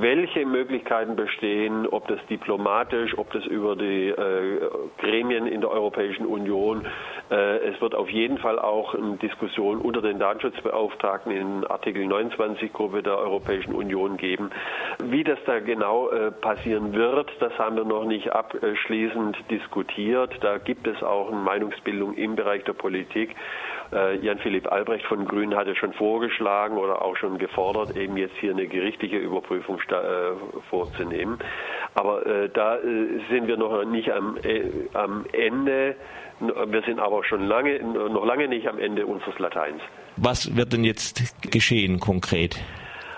Wel 0.00 0.22
welche 0.22 0.46
Möglichkeiten 0.46 1.16
bestehen, 1.16 1.88
ob 1.88 2.06
das 2.06 2.18
diplomatisch, 2.30 3.18
ob 3.18 3.32
das 3.32 3.44
über 3.44 3.74
die 3.74 4.08
äh, 4.08 4.70
Gremien 4.98 5.48
in 5.48 5.60
der 5.60 5.70
Europäischen 5.70 6.26
Union. 6.26 6.86
Äh, 7.28 7.70
es 7.70 7.80
wird 7.80 7.96
auf 7.96 8.08
jeden 8.08 8.38
Fall 8.38 8.60
auch 8.60 8.94
eine 8.94 9.16
Diskussion 9.16 9.78
unter 9.78 10.00
den 10.00 10.20
Datenschutzbeauftragten 10.20 11.32
in 11.32 11.66
Artikel 11.66 12.06
29 12.06 12.72
Gruppe 12.72 13.02
der 13.02 13.18
Europäischen 13.18 13.74
Union 13.74 14.16
geben. 14.16 14.50
Wie 15.02 15.24
das 15.24 15.38
da 15.44 15.58
genau 15.58 16.10
äh, 16.10 16.30
passieren 16.30 16.92
wird, 16.92 17.28
das 17.40 17.58
haben 17.58 17.76
wir 17.76 17.84
noch 17.84 18.04
nicht 18.04 18.30
abschließend 18.30 19.36
diskutiert. 19.50 20.32
Da 20.40 20.58
gibt 20.58 20.86
es 20.86 21.02
auch 21.02 21.32
eine 21.32 21.40
Meinungsbildung 21.40 22.11
im 22.14 22.36
Bereich 22.36 22.64
der 22.64 22.72
Politik. 22.72 23.34
Äh, 23.92 24.16
Jan-Philipp 24.18 24.70
Albrecht 24.70 25.04
von 25.06 25.24
Grünen 25.26 25.54
hatte 25.54 25.76
schon 25.76 25.92
vorgeschlagen 25.92 26.78
oder 26.78 27.02
auch 27.02 27.16
schon 27.16 27.38
gefordert, 27.38 27.96
eben 27.96 28.16
jetzt 28.16 28.36
hier 28.40 28.52
eine 28.52 28.66
gerichtliche 28.66 29.18
Überprüfung 29.18 29.78
äh, 29.88 30.62
vorzunehmen. 30.70 31.38
Aber 31.94 32.24
äh, 32.26 32.48
da 32.48 32.78
sind 33.30 33.46
wir 33.46 33.56
noch 33.56 33.84
nicht 33.84 34.10
am, 34.10 34.38
am 34.94 35.26
Ende. 35.32 35.96
Wir 36.40 36.82
sind 36.82 36.98
aber 36.98 37.22
schon 37.24 37.46
lange, 37.46 37.78
noch 37.82 38.24
lange 38.24 38.48
nicht 38.48 38.66
am 38.66 38.78
Ende 38.78 39.06
unseres 39.06 39.38
Lateins. 39.38 39.80
Was 40.16 40.56
wird 40.56 40.72
denn 40.72 40.84
jetzt 40.84 41.22
geschehen 41.50 42.00
konkret? 42.00 42.58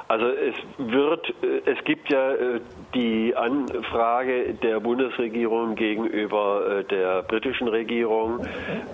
Also 0.06 0.26
es 0.26 0.54
wird, 0.76 1.28
äh, 1.42 1.62
es 1.64 1.82
gibt 1.84 2.10
ja 2.10 2.32
äh, 2.32 2.60
die 2.94 3.34
Anfrage 3.34 4.54
der 4.54 4.80
Bundesregierung 4.80 5.76
gegenüber 5.76 6.80
äh, 6.80 6.84
der 6.84 7.22
britischen 7.22 7.68
Regierung. 7.68 8.46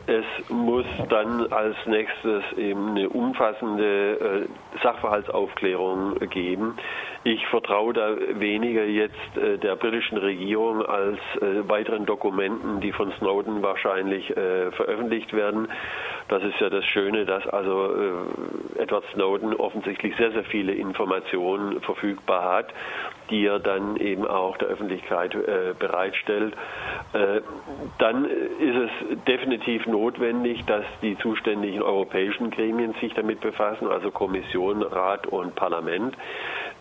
Es 0.07 0.25
muss 0.49 0.87
dann 1.09 1.53
als 1.53 1.77
nächstes 1.87 2.45
eben 2.57 2.91
eine 2.91 3.09
umfassende 3.09 4.47
Sachverhaltsaufklärung 4.83 6.19
geben. 6.31 6.77
Ich 7.25 7.45
vertraue 7.49 7.93
da 7.93 8.17
weniger 8.35 8.85
jetzt 8.85 9.15
der 9.37 9.77
britischen 9.77 10.17
Regierung 10.19 10.85
als 10.85 11.19
weiteren 11.69 12.07
Dokumenten, 12.07 12.81
die 12.81 12.93
von 12.93 13.13
Snowden 13.19 13.63
wahrscheinlich 13.63 14.27
veröffentlicht 14.27 15.33
werden. 15.33 15.69
Das 16.31 16.43
ist 16.43 16.59
ja 16.61 16.71
das 16.71 16.85
Schöne, 16.87 17.27
dass 17.27 17.47
also 17.47 17.95
Edward 18.79 19.05
Snowden 19.13 19.55
offensichtlich 19.55 20.17
sehr, 20.17 20.33
sehr 20.33 20.45
viele 20.45 20.73
Informationen 20.73 21.11
Informationen 21.11 21.81
verfügbar 21.81 22.57
hat, 22.57 22.67
die 23.31 23.47
er 23.47 23.59
dann 23.59 23.97
eben 23.97 24.27
auch 24.27 24.57
der 24.57 24.69
Öffentlichkeit 24.69 25.35
äh, 25.35 25.75
bereitstellt. 25.79 26.55
Äh, 27.13 27.41
dann 27.99 28.25
ist 28.25 28.77
es 28.77 29.25
definitiv 29.27 29.87
notwendig, 29.87 30.65
dass 30.67 30.85
die 31.03 31.17
zuständigen 31.19 31.83
europäischen 31.83 32.51
Gremien 32.51 32.95
sich 33.01 33.15
damit 33.15 33.41
befassen, 33.41 33.89
also 33.89 34.11
Kommission, 34.11 34.83
Rat 34.83 35.27
und 35.27 35.55
Parlament. 35.55 36.17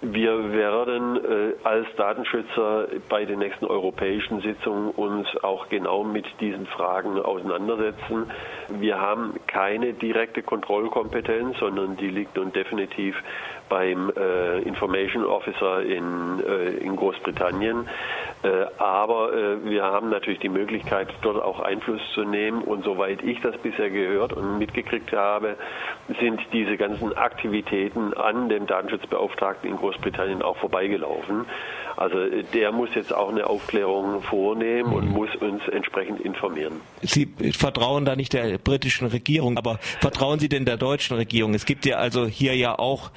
Wir 0.01 0.53
werden 0.53 1.17
äh, 1.17 1.53
als 1.65 1.85
Datenschützer 1.97 2.87
bei 3.09 3.25
den 3.25 3.39
nächsten 3.39 3.65
europäischen 3.65 4.39
Sitzungen 4.39 4.91
uns 4.91 5.27
auch 5.43 5.67
genau 5.67 6.05
mit 6.05 6.25
diesen 6.39 6.67
Fragen 6.67 7.19
auseinandersetzen. 7.19 8.31
Wir 8.69 8.97
haben 8.97 9.33
keine 9.47 9.91
direkte 9.91 10.41
Kontrollkompetenz, 10.41 11.57
sondern 11.59 11.97
die 11.97 12.07
liegt 12.07 12.37
nun 12.37 12.53
definitiv 12.53 13.21
beim 13.69 14.11
äh, 14.15 14.59
Information 14.59 15.25
Officer 15.25 15.81
in, 15.83 16.43
äh, 16.45 16.69
in 16.83 16.95
Großbritannien. 16.95 17.87
Äh, 18.41 18.65
aber 18.77 19.33
äh, 19.33 19.63
wir 19.65 19.83
haben 19.83 20.09
natürlich 20.09 20.39
die 20.39 20.49
Möglichkeit, 20.49 21.09
dort 21.21 21.41
auch 21.41 21.59
Einfluss 21.59 22.01
zu 22.13 22.23
nehmen. 22.23 22.61
Und 22.61 22.83
soweit 22.83 23.21
ich 23.23 23.39
das 23.41 23.57
bisher 23.57 23.89
gehört 23.89 24.33
und 24.33 24.57
mitgekriegt 24.57 25.11
habe, 25.13 25.55
sind 26.19 26.41
diese 26.53 26.77
ganzen 26.77 27.15
Aktivitäten 27.15 28.13
an 28.13 28.49
dem 28.49 28.65
Datenschutzbeauftragten 28.65 29.69
in 29.69 29.77
Großbritannien 29.77 30.41
auch 30.41 30.57
vorbeigelaufen. 30.57 31.45
Also 31.97 32.17
der 32.53 32.71
muss 32.71 32.89
jetzt 32.95 33.13
auch 33.13 33.29
eine 33.29 33.47
Aufklärung 33.47 34.21
vornehmen 34.21 34.93
und 34.93 35.09
muss 35.09 35.35
uns 35.35 35.61
entsprechend 35.67 36.21
informieren. 36.21 36.79
Sie 37.01 37.27
vertrauen 37.57 38.05
da 38.05 38.15
nicht 38.15 38.31
der 38.31 38.57
britischen 38.57 39.07
Regierung, 39.07 39.57
aber 39.57 39.79
vertrauen 39.99 40.39
Sie 40.39 40.47
denn 40.47 40.63
der 40.63 40.77
deutschen 40.77 41.17
Regierung? 41.17 41.53
Es 41.53 41.65
gibt 41.65 41.85
ja 41.85 41.97
also 41.97 42.25
hier 42.25 42.55
ja 42.55 42.79
auch 42.79 43.11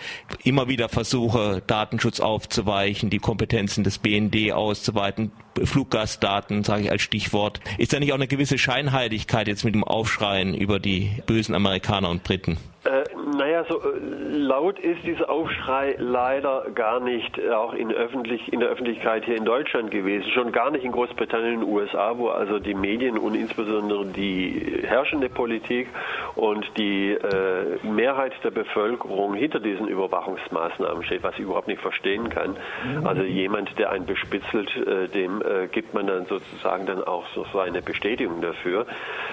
immer 0.44 0.68
wieder 0.68 0.88
Versuche, 0.88 1.62
Datenschutz 1.66 2.20
aufzuweichen, 2.20 3.10
die 3.10 3.18
Kompetenzen 3.18 3.84
des 3.84 3.98
BND 3.98 4.52
auszuweiten, 4.52 5.32
Fluggastdaten, 5.64 6.64
sage 6.64 6.82
ich 6.82 6.90
als 6.90 7.02
Stichwort. 7.02 7.60
Ist 7.78 7.92
da 7.92 8.00
nicht 8.00 8.12
auch 8.12 8.16
eine 8.16 8.28
gewisse 8.28 8.58
Scheinheiligkeit 8.58 9.48
jetzt 9.48 9.64
mit 9.64 9.74
dem 9.74 9.84
Aufschreien 9.84 10.54
über 10.54 10.78
die 10.78 11.10
bösen 11.26 11.54
Amerikaner 11.54 12.10
und 12.10 12.24
Briten? 12.24 12.58
Äh, 12.84 13.04
naja, 13.36 13.64
so 13.68 13.80
äh, 13.80 13.98
laut 14.28 14.80
ist 14.80 15.04
dieser 15.04 15.30
Aufschrei 15.30 15.94
leider 15.98 16.66
gar 16.74 16.98
nicht 16.98 17.38
äh, 17.38 17.50
auch 17.50 17.74
in, 17.74 17.92
öffentlich, 17.92 18.52
in 18.52 18.58
der 18.58 18.70
Öffentlichkeit 18.70 19.24
hier 19.24 19.36
in 19.36 19.44
Deutschland 19.44 19.92
gewesen, 19.92 20.28
schon 20.32 20.50
gar 20.50 20.72
nicht 20.72 20.84
in 20.84 20.90
Großbritannien 20.90 21.58
und 21.58 21.60
den 21.60 21.72
USA, 21.72 22.18
wo 22.18 22.28
also 22.28 22.58
die 22.58 22.74
Medien 22.74 23.18
und 23.18 23.36
insbesondere 23.36 24.06
die 24.06 24.82
herrschende 24.84 25.28
Politik 25.28 25.88
und 26.34 26.66
die 26.76 27.12
äh, 27.12 27.78
Mehrheit 27.86 28.32
der 28.42 28.50
Bevölkerung 28.50 29.34
hinter 29.34 29.60
diesen 29.60 29.86
Überwachungsmaßnahmen 29.86 31.04
steht, 31.04 31.22
was 31.22 31.34
ich 31.34 31.42
überhaupt 31.42 31.68
nicht 31.68 31.80
verstehen 31.80 32.30
kann. 32.30 32.56
Also 33.04 33.22
jemand, 33.22 33.78
der 33.78 33.90
einen 33.90 34.06
bespitzelt, 34.06 34.76
äh, 34.76 35.06
dem 35.08 35.41
äh, 35.44 35.68
gibt 35.68 35.94
man 35.94 36.06
dann 36.06 36.26
sozusagen 36.26 36.86
dann 36.86 37.02
auch 37.04 37.24
so 37.34 37.58
eine 37.58 37.82
Bestätigung 37.82 38.40
dafür. 38.40 38.86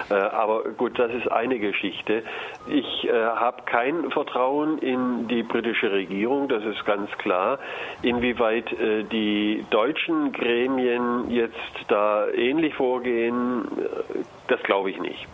aber 0.10 0.63
gut, 0.78 0.98
das 0.98 1.13
ist 1.13 1.32
eine 1.32 1.60
Geschichte. 1.60 2.24
Ich 2.67 3.10
habe 3.12 3.63
kein 3.65 4.10
Vertrauen 4.12 4.80
in 4.80 5.28
die 5.28 5.43
britische 5.43 5.91
Regierung, 5.91 6.48
das 6.48 6.63
ist 6.63 6.86
ganz 6.86 7.10
klar. 7.17 7.60
Inwieweit 8.02 8.72
äh, 8.74 9.04
die 9.04 9.65
deutschen 9.69 10.32
Gremien 10.32 11.30
jetzt 11.30 11.56
da 11.88 12.28
ähnlich 12.30 12.74
vorgehen, 12.76 13.63
äh, 13.78 14.24
das 14.48 14.62
glaube 14.63 14.91
ich 14.91 15.00
nicht. 15.00 15.28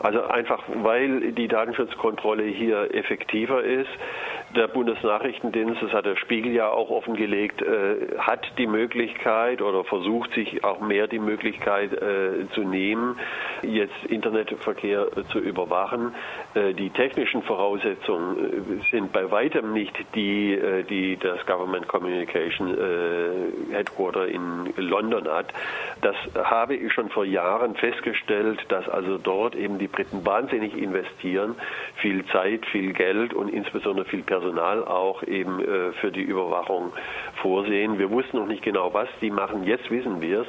Also 0.00 0.24
einfach, 0.24 0.62
weil 0.82 1.32
die 1.32 1.46
Datenschutzkontrolle 1.46 2.44
hier 2.44 2.92
effektiver 2.94 3.62
ist. 3.62 3.90
Der 4.54 4.68
Bundesnachrichtendienst, 4.68 5.80
das 5.80 5.92
hat 5.92 6.04
der 6.04 6.16
Spiegel 6.16 6.52
ja 6.52 6.68
auch 6.68 6.90
offengelegt, 6.90 7.62
äh, 7.62 8.18
hat 8.18 8.52
die 8.58 8.66
Möglichkeit 8.66 9.62
oder 9.62 9.82
versucht 9.82 10.34
sich 10.34 10.62
auch 10.62 10.80
mehr 10.80 11.06
die 11.06 11.18
Möglichkeit 11.18 11.94
äh, 11.94 12.46
zu 12.52 12.60
nehmen, 12.60 13.18
jetzt 13.62 14.04
Internetverkehr 14.06 15.06
äh, 15.16 15.24
zu 15.32 15.38
überwachen. 15.38 16.14
Äh, 16.52 16.74
die 16.74 16.90
technischen 16.90 17.42
Voraussetzungen 17.42 18.80
äh, 18.80 18.90
sind 18.90 19.10
bei 19.12 19.30
weitem 19.30 19.72
nicht 19.72 19.94
die, 20.14 20.52
äh, 20.52 20.82
die 20.82 21.16
das 21.16 21.46
Government 21.46 21.88
Communication 21.88 22.76
Headquarter 23.70 24.26
in 24.26 24.72
London 24.76 25.28
hat. 25.28 25.52
Das 26.00 26.16
habe 26.44 26.74
ich 26.74 26.92
schon 26.92 27.08
vor 27.08 27.24
Jahren 27.24 27.74
festgestellt, 27.74 28.60
dass 28.68 28.88
also 28.88 29.18
dort 29.18 29.54
eben 29.54 29.78
die 29.78 29.88
Briten 29.88 30.24
wahnsinnig 30.26 30.76
investieren, 30.76 31.54
viel 31.96 32.24
Zeit, 32.26 32.66
viel 32.66 32.92
Geld 32.92 33.34
und 33.34 33.48
insbesondere 33.48 34.04
viel 34.06 34.22
Personal 34.22 34.41
Personal 34.42 34.84
auch 34.84 35.22
eben 35.22 35.60
äh, 35.60 35.92
für 36.00 36.10
die 36.10 36.22
Überwachung 36.22 36.92
vorsehen. 37.40 37.98
Wir 37.98 38.10
wussten 38.10 38.38
noch 38.38 38.46
nicht 38.46 38.62
genau, 38.62 38.92
was 38.92 39.08
die 39.20 39.30
machen. 39.30 39.64
Jetzt 39.64 39.88
wissen 39.90 40.20
wir 40.20 40.40
es. 40.40 40.46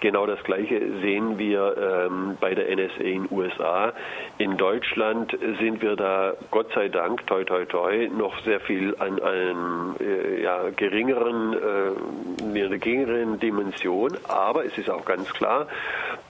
Genau 0.00 0.24
das 0.26 0.42
Gleiche 0.44 0.80
sehen 1.02 1.38
wir 1.38 2.08
ähm, 2.08 2.38
bei 2.40 2.54
der 2.54 2.74
NSA 2.74 3.02
in 3.02 3.24
den 3.24 3.28
USA. 3.30 3.92
In 4.38 4.56
Deutschland 4.56 5.36
sind 5.60 5.82
wir 5.82 5.94
da, 5.94 6.32
Gott 6.50 6.72
sei 6.74 6.88
Dank, 6.88 7.26
toi 7.26 7.44
toi 7.44 7.66
toi, 7.66 8.08
noch 8.08 8.38
sehr 8.44 8.60
viel 8.60 8.96
an 8.98 9.20
einem 9.20 9.96
äh, 10.00 10.42
ja, 10.42 10.70
geringeren, 10.74 11.52
äh, 11.52 12.58
einer 12.58 12.78
geringeren 12.78 13.38
Dimension. 13.40 14.16
Aber 14.26 14.64
es 14.64 14.76
ist 14.78 14.88
auch 14.88 15.04
ganz 15.04 15.32
klar, 15.34 15.66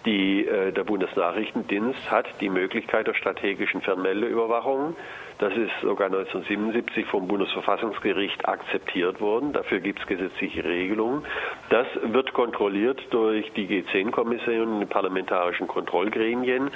die, 0.04 0.46
äh, 0.46 0.72
der 0.72 0.82
Bundesnachrichtendienst 0.82 2.10
hat 2.10 2.26
die 2.40 2.50
Möglichkeit 2.50 3.06
der 3.06 3.14
strategischen 3.14 3.82
Fernmeldeüberwachung. 3.82 4.96
Das 5.38 5.52
ist 5.56 5.72
sogar 5.82 6.06
1977 6.06 7.06
vom 7.06 7.26
Bundesverfassungsgericht 7.26 8.48
akzeptiert 8.48 9.20
worden. 9.20 9.52
Dafür 9.52 9.80
gibt 9.80 10.00
es 10.00 10.06
gesetzliche 10.06 10.64
Regelungen. 10.64 11.24
Das 11.70 11.86
wird 12.02 12.32
kontrolliert 12.32 13.00
durch 13.10 13.50
die 13.52 13.66
G10-Kommission, 13.66 14.80
die 14.80 14.86
parlamentarischen 14.86 15.66
Kontrollgremien. 15.66 16.70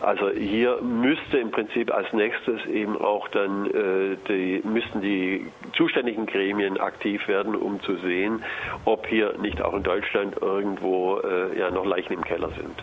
Also 0.00 0.30
hier 0.30 0.80
müsste 0.82 1.38
im 1.38 1.50
Prinzip 1.50 1.92
als 1.94 2.12
nächstes 2.12 2.64
eben 2.66 2.96
auch 2.96 3.28
dann 3.28 3.66
äh, 3.66 4.16
die, 4.28 4.60
müssten 4.64 5.00
die 5.02 5.46
zuständigen 5.74 6.26
Gremien 6.26 6.78
aktiv 6.78 7.28
werden, 7.28 7.54
um 7.54 7.80
zu 7.82 7.96
sehen, 7.96 8.42
ob 8.84 9.06
hier 9.06 9.34
nicht 9.38 9.62
auch 9.62 9.74
in 9.74 9.82
Deutschland 9.82 10.36
irgendwo 10.40 11.18
äh, 11.18 11.58
ja 11.58 11.70
noch 11.70 11.84
Leichen 11.84 12.14
im 12.14 12.24
Keller 12.24 12.50
sind. 12.50 12.82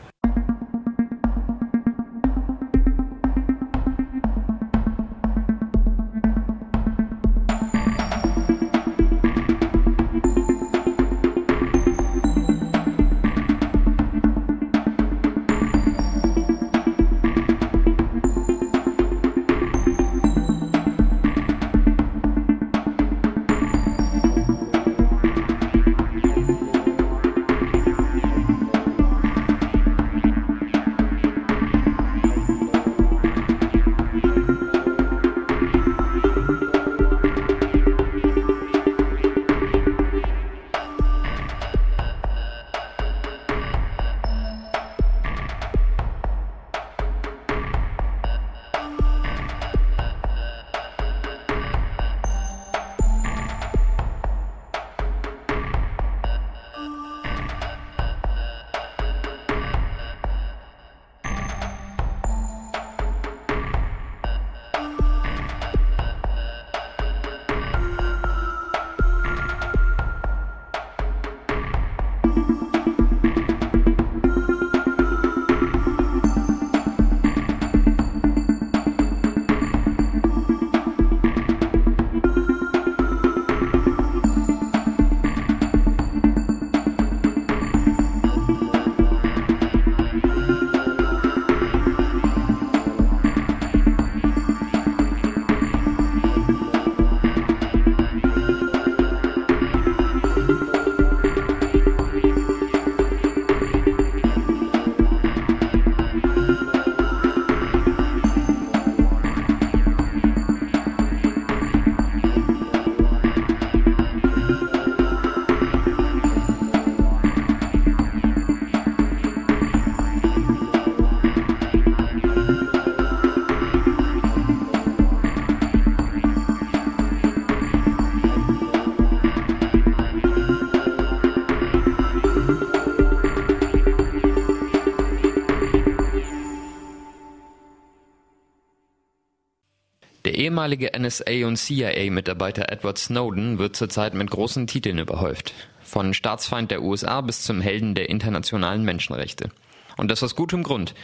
Ehemalige 140.58 140.96
NSA- 140.96 141.46
und 141.46 141.58
CIA-Mitarbeiter 141.58 142.72
Edward 142.72 142.98
Snowden 142.98 143.60
wird 143.60 143.76
zurzeit 143.76 144.15
mit 144.15 144.32
großen 144.32 144.65
Titeln 144.65 144.98
überhäuft. 144.98 145.54
Von 145.84 146.15
Staatsfeind 146.15 146.72
der 146.72 146.82
USA 146.82 147.22
bis 147.22 147.43
zum 147.43 147.62
Helden 147.62 147.93
der 147.93 148.10
internationalen 148.10 148.84
Menschenrechte. 148.84 149.52
Und 149.98 150.10
das 150.10 150.24
aus 150.24 150.36
gutem 150.36 150.63
Grund. 150.63 150.96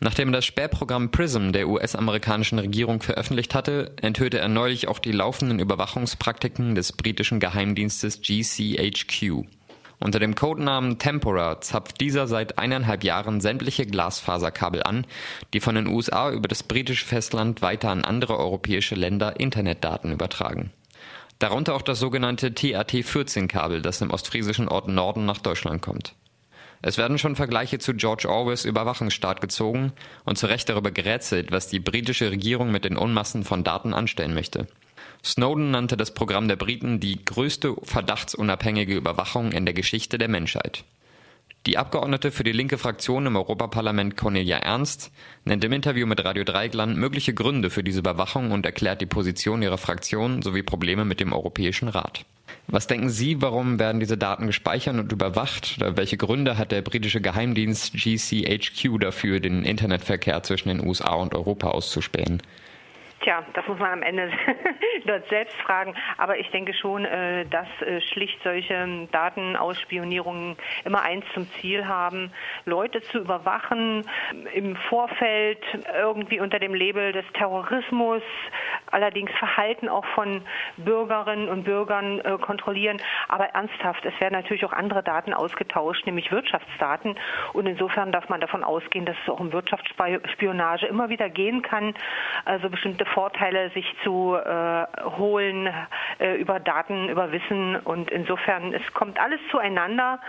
Nachdem 0.00 0.30
er 0.30 0.32
das 0.32 0.44
Spähprogramm 0.44 1.12
PRISM 1.12 1.52
der 1.52 1.68
US-amerikanischen 1.68 2.58
Regierung 2.58 3.00
veröffentlicht 3.00 3.54
hatte, 3.54 3.92
enthüllte 4.02 4.40
er 4.40 4.48
neulich 4.48 4.88
auch 4.88 4.98
die 4.98 5.12
laufenden 5.12 5.60
Überwachungspraktiken 5.60 6.74
des 6.74 6.90
britischen 6.90 7.38
Geheimdienstes 7.38 8.22
GCHQ. 8.22 9.44
Unter 10.02 10.18
dem 10.18 10.34
Codenamen 10.34 10.98
Tempora 10.98 11.60
zapft 11.60 12.00
dieser 12.00 12.26
seit 12.26 12.58
eineinhalb 12.58 13.04
Jahren 13.04 13.42
sämtliche 13.42 13.84
Glasfaserkabel 13.84 14.82
an, 14.82 15.06
die 15.52 15.60
von 15.60 15.74
den 15.74 15.86
USA 15.86 16.30
über 16.30 16.48
das 16.48 16.62
britische 16.62 17.04
Festland 17.04 17.60
weiter 17.60 17.90
an 17.90 18.04
andere 18.04 18.38
europäische 18.38 18.94
Länder 18.94 19.38
Internetdaten 19.38 20.10
übertragen. 20.10 20.72
Darunter 21.38 21.74
auch 21.74 21.82
das 21.82 21.98
sogenannte 21.98 22.54
TAT-14-Kabel, 22.54 23.82
das 23.82 24.00
im 24.00 24.10
ostfriesischen 24.10 24.68
Ort 24.68 24.88
Norden 24.88 25.26
nach 25.26 25.38
Deutschland 25.38 25.82
kommt. 25.82 26.14
Es 26.82 26.96
werden 26.96 27.18
schon 27.18 27.36
Vergleiche 27.36 27.78
zu 27.78 27.92
George 27.92 28.26
Orwells 28.26 28.64
Überwachungsstaat 28.64 29.42
gezogen 29.42 29.92
und 30.24 30.38
zu 30.38 30.46
Recht 30.46 30.68
darüber 30.70 30.90
gerätselt, 30.90 31.52
was 31.52 31.68
die 31.68 31.78
britische 31.78 32.30
Regierung 32.30 32.70
mit 32.70 32.86
den 32.86 32.96
Unmassen 32.96 33.44
von 33.44 33.64
Daten 33.64 33.92
anstellen 33.92 34.32
möchte. 34.32 34.66
Snowden 35.24 35.70
nannte 35.70 35.96
das 35.96 36.14
Programm 36.14 36.48
der 36.48 36.56
Briten 36.56 37.00
die 37.00 37.24
größte 37.24 37.76
verdachtsunabhängige 37.82 38.96
Überwachung 38.96 39.52
in 39.52 39.64
der 39.64 39.74
Geschichte 39.74 40.18
der 40.18 40.28
Menschheit. 40.28 40.84
Die 41.66 41.76
Abgeordnete 41.76 42.30
für 42.30 42.42
die 42.42 42.52
linke 42.52 42.78
Fraktion 42.78 43.26
im 43.26 43.36
Europaparlament 43.36 44.16
Cornelia 44.16 44.56
Ernst 44.56 45.12
nennt 45.44 45.62
im 45.62 45.72
Interview 45.72 46.06
mit 46.06 46.24
Radio 46.24 46.42
Dreigland 46.42 46.96
mögliche 46.96 47.34
Gründe 47.34 47.68
für 47.68 47.84
diese 47.84 47.98
Überwachung 47.98 48.50
und 48.50 48.64
erklärt 48.64 49.02
die 49.02 49.06
Position 49.06 49.60
ihrer 49.60 49.76
Fraktion 49.76 50.40
sowie 50.40 50.62
Probleme 50.62 51.04
mit 51.04 51.20
dem 51.20 51.34
Europäischen 51.34 51.88
Rat. 51.88 52.24
Was 52.66 52.86
denken 52.86 53.10
Sie, 53.10 53.42
warum 53.42 53.78
werden 53.78 54.00
diese 54.00 54.16
Daten 54.16 54.46
gespeichert 54.46 54.96
und 54.96 55.12
überwacht? 55.12 55.76
Welche 55.80 56.16
Gründe 56.16 56.56
hat 56.56 56.72
der 56.72 56.80
britische 56.80 57.20
Geheimdienst 57.20 57.92
GCHQ 57.92 58.98
dafür, 58.98 59.40
den 59.40 59.64
Internetverkehr 59.64 60.42
zwischen 60.42 60.68
den 60.68 60.86
USA 60.86 61.12
und 61.14 61.34
Europa 61.34 61.68
auszuspähen? 61.68 62.42
Tja, 63.20 63.44
das 63.52 63.66
muss 63.66 63.78
man 63.78 63.92
am 63.92 64.02
Ende 64.02 64.30
dort 65.04 65.28
selbst 65.28 65.54
fragen. 65.56 65.94
Aber 66.16 66.38
ich 66.38 66.50
denke 66.50 66.72
schon, 66.72 67.04
äh, 67.04 67.44
dass 67.46 67.68
äh, 67.82 68.00
schlicht 68.00 68.42
solche 68.42 69.08
Datenausspionierungen 69.12 70.56
immer 70.86 71.02
eins 71.02 71.26
zum 71.34 71.46
Ziel 71.60 71.86
haben, 71.86 72.32
Leute 72.64 73.02
zu 73.02 73.18
überwachen, 73.18 74.06
im 74.54 74.74
Vorfeld 74.88 75.62
irgendwie 75.94 76.40
unter 76.40 76.58
dem 76.58 76.74
Label 76.74 77.12
des 77.12 77.26
Terrorismus 77.34 78.22
allerdings 78.90 79.30
Verhalten 79.38 79.88
auch 79.88 80.04
von 80.14 80.42
Bürgerinnen 80.78 81.48
und 81.48 81.64
Bürgern 81.64 82.20
äh, 82.20 82.38
kontrollieren. 82.38 83.00
Aber 83.28 83.46
ernsthaft, 83.46 84.04
es 84.04 84.18
werden 84.20 84.34
natürlich 84.34 84.64
auch 84.64 84.72
andere 84.72 85.02
Daten 85.02 85.32
ausgetauscht, 85.34 86.06
nämlich 86.06 86.32
Wirtschaftsdaten. 86.32 87.16
Und 87.52 87.66
insofern 87.66 88.12
darf 88.12 88.28
man 88.28 88.40
davon 88.40 88.64
ausgehen, 88.64 89.04
dass 89.04 89.16
es 89.22 89.28
auch 89.28 89.40
um 89.40 89.52
Wirtschaftsspionage 89.52 90.86
immer 90.86 91.08
wieder 91.08 91.28
gehen 91.28 91.62
kann, 91.62 91.94
also 92.44 92.70
bestimmte 92.70 93.04
Vorteile 93.14 93.70
sich 93.70 93.86
zu 94.04 94.34
äh, 94.36 94.86
holen 95.18 95.68
äh, 96.18 96.34
über 96.36 96.60
Daten, 96.60 97.08
über 97.08 97.32
Wissen. 97.32 97.76
Und 97.76 98.10
insofern, 98.10 98.74
es 98.74 98.82
kommt 98.94 99.18
alles 99.20 99.40
zueinander. 99.50 100.20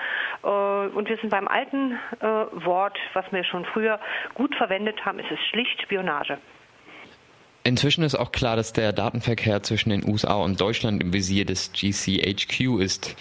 Äh, 0.43 0.47
und 0.47 1.09
wir 1.09 1.17
sind 1.17 1.29
beim 1.29 1.47
alten 1.47 1.99
äh, 2.19 2.25
Wort, 2.25 2.97
was 3.13 3.25
wir 3.31 3.43
schon 3.43 3.65
früher 3.65 3.99
gut 4.33 4.55
verwendet 4.55 5.05
haben, 5.05 5.19
ist 5.19 5.31
es 5.31 5.39
schlicht 5.49 5.81
Spionage. 5.81 6.37
Inzwischen 7.63 8.03
ist 8.03 8.15
auch 8.15 8.31
klar, 8.31 8.55
dass 8.55 8.73
der 8.73 8.91
Datenverkehr 8.91 9.61
zwischen 9.61 9.91
den 9.91 10.03
USA 10.07 10.35
und 10.35 10.59
Deutschland 10.59 11.01
im 11.01 11.13
Visier 11.13 11.45
des 11.45 11.71
GCHQ 11.73 12.79
ist. 12.81 13.15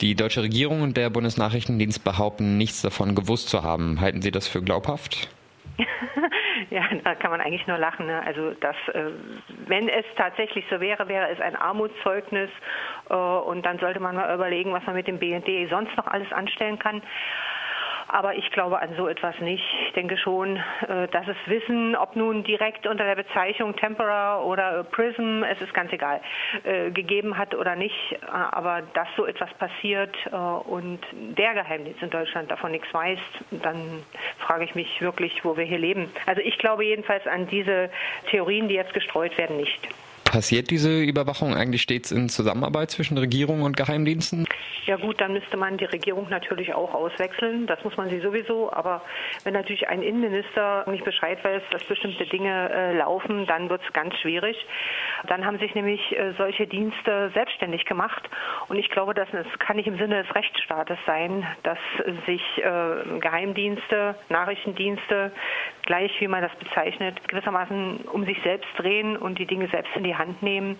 Die 0.00 0.14
deutsche 0.14 0.42
Regierung 0.42 0.82
und 0.82 0.96
der 0.96 1.10
Bundesnachrichtendienst 1.10 2.04
behaupten, 2.04 2.58
nichts 2.58 2.82
davon 2.82 3.16
gewusst 3.16 3.48
zu 3.48 3.64
haben. 3.64 4.00
Halten 4.00 4.22
Sie 4.22 4.30
das 4.30 4.46
für 4.46 4.62
glaubhaft? 4.62 5.28
ja, 6.70 6.82
da 7.04 7.14
kann 7.14 7.30
man 7.30 7.40
eigentlich 7.40 7.66
nur 7.66 7.78
lachen. 7.78 8.06
Ne? 8.06 8.22
Also 8.24 8.52
das, 8.60 8.76
äh, 8.92 9.10
wenn 9.66 9.88
es 9.88 10.04
tatsächlich 10.16 10.64
so 10.70 10.80
wäre, 10.80 11.08
wäre 11.08 11.28
es 11.30 11.40
ein 11.40 11.56
Armutszeugnis 11.56 12.50
äh, 13.10 13.14
und 13.14 13.64
dann 13.64 13.78
sollte 13.78 14.00
man 14.00 14.16
mal 14.16 14.34
überlegen, 14.34 14.72
was 14.72 14.84
man 14.86 14.94
mit 14.94 15.06
dem 15.06 15.18
BND 15.18 15.68
sonst 15.70 15.96
noch 15.96 16.06
alles 16.06 16.30
anstellen 16.32 16.78
kann. 16.78 17.02
Aber 18.12 18.34
ich 18.34 18.50
glaube 18.50 18.78
an 18.78 18.90
so 18.98 19.08
etwas 19.08 19.40
nicht. 19.40 19.64
Ich 19.86 19.94
denke 19.94 20.18
schon, 20.18 20.56
äh, 20.56 21.08
dass 21.08 21.26
es 21.26 21.36
Wissen, 21.46 21.96
ob 21.96 22.14
nun 22.14 22.44
direkt 22.44 22.86
unter 22.86 23.04
der 23.04 23.14
Bezeichnung 23.14 23.74
Tempera 23.74 24.42
oder 24.42 24.84
Prism, 24.84 25.42
es 25.42 25.58
ist 25.62 25.72
ganz 25.72 25.90
egal, 25.94 26.20
äh, 26.62 26.90
gegeben 26.90 27.38
hat 27.38 27.54
oder 27.54 27.74
nicht. 27.74 28.18
Aber 28.30 28.82
dass 28.92 29.08
so 29.16 29.24
etwas 29.24 29.48
passiert 29.54 30.14
äh, 30.26 30.36
und 30.36 31.00
der 31.12 31.54
Geheimdienst 31.54 32.02
in 32.02 32.10
Deutschland 32.10 32.50
davon 32.50 32.72
nichts 32.72 32.92
weiß, 32.92 33.18
dann 33.50 34.02
frage 34.40 34.64
ich 34.64 34.74
mich 34.74 35.00
wirklich, 35.00 35.42
wo 35.42 35.56
wir 35.56 35.64
hier 35.64 35.78
leben. 35.78 36.12
Also 36.26 36.42
ich 36.42 36.58
glaube 36.58 36.84
jedenfalls 36.84 37.26
an 37.26 37.46
diese 37.46 37.88
Theorien, 38.30 38.68
die 38.68 38.74
jetzt 38.74 38.92
gestreut 38.92 39.38
werden, 39.38 39.56
nicht. 39.56 39.88
Passiert 40.32 40.70
diese 40.70 41.02
Überwachung 41.02 41.54
eigentlich 41.54 41.82
stets 41.82 42.10
in 42.10 42.30
Zusammenarbeit 42.30 42.90
zwischen 42.90 43.18
Regierung 43.18 43.60
und 43.60 43.76
Geheimdiensten? 43.76 44.46
Ja 44.86 44.96
gut, 44.96 45.20
dann 45.20 45.34
müsste 45.34 45.58
man 45.58 45.76
die 45.76 45.84
Regierung 45.84 46.30
natürlich 46.30 46.72
auch 46.72 46.94
auswechseln. 46.94 47.66
Das 47.66 47.84
muss 47.84 47.98
man 47.98 48.08
sie 48.08 48.18
sowieso. 48.18 48.72
Aber 48.72 49.02
wenn 49.44 49.52
natürlich 49.52 49.86
ein 49.88 50.02
Innenminister 50.02 50.88
nicht 50.90 51.04
Bescheid 51.04 51.44
weiß, 51.44 51.62
dass 51.70 51.84
bestimmte 51.84 52.24
Dinge 52.24 52.70
äh, 52.72 52.96
laufen, 52.96 53.44
dann 53.46 53.68
wird 53.68 53.82
es 53.86 53.92
ganz 53.92 54.16
schwierig. 54.20 54.56
Dann 55.28 55.44
haben 55.44 55.58
sich 55.58 55.74
nämlich 55.74 56.00
äh, 56.16 56.32
solche 56.38 56.66
Dienste 56.66 57.30
selbstständig 57.34 57.84
gemacht. 57.84 58.22
Und 58.68 58.78
ich 58.78 58.88
glaube, 58.88 59.12
das 59.12 59.28
kann 59.58 59.76
nicht 59.76 59.86
im 59.86 59.98
Sinne 59.98 60.22
des 60.22 60.34
Rechtsstaates 60.34 60.98
sein, 61.04 61.46
dass 61.62 61.78
sich 62.24 62.42
äh, 62.56 63.18
Geheimdienste, 63.20 64.14
Nachrichtendienste, 64.30 65.30
gleich 65.92 66.18
wie 66.22 66.28
man 66.28 66.40
das 66.40 66.54
bezeichnet, 66.56 67.28
gewissermaßen 67.28 67.98
um 68.10 68.24
sich 68.24 68.40
selbst 68.42 68.70
drehen 68.78 69.14
und 69.14 69.38
die 69.38 69.44
Dinge 69.44 69.68
selbst 69.68 69.94
in 69.94 70.04
die 70.04 70.16
Hand 70.16 70.42
nehmen. 70.42 70.78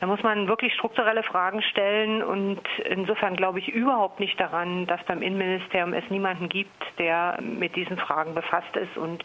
Da 0.00 0.06
muss 0.06 0.22
man 0.22 0.48
wirklich 0.48 0.72
strukturelle 0.72 1.22
Fragen 1.22 1.60
stellen 1.60 2.22
und 2.22 2.60
insofern 2.88 3.36
glaube 3.36 3.58
ich 3.58 3.68
überhaupt 3.68 4.20
nicht 4.20 4.40
daran, 4.40 4.86
dass 4.86 5.02
beim 5.04 5.20
Innenministerium 5.20 5.92
es 5.92 6.08
niemanden 6.08 6.48
gibt, 6.48 6.70
der 6.98 7.38
mit 7.42 7.76
diesen 7.76 7.98
Fragen 7.98 8.34
befasst 8.34 8.74
ist 8.74 8.96
und 8.96 9.22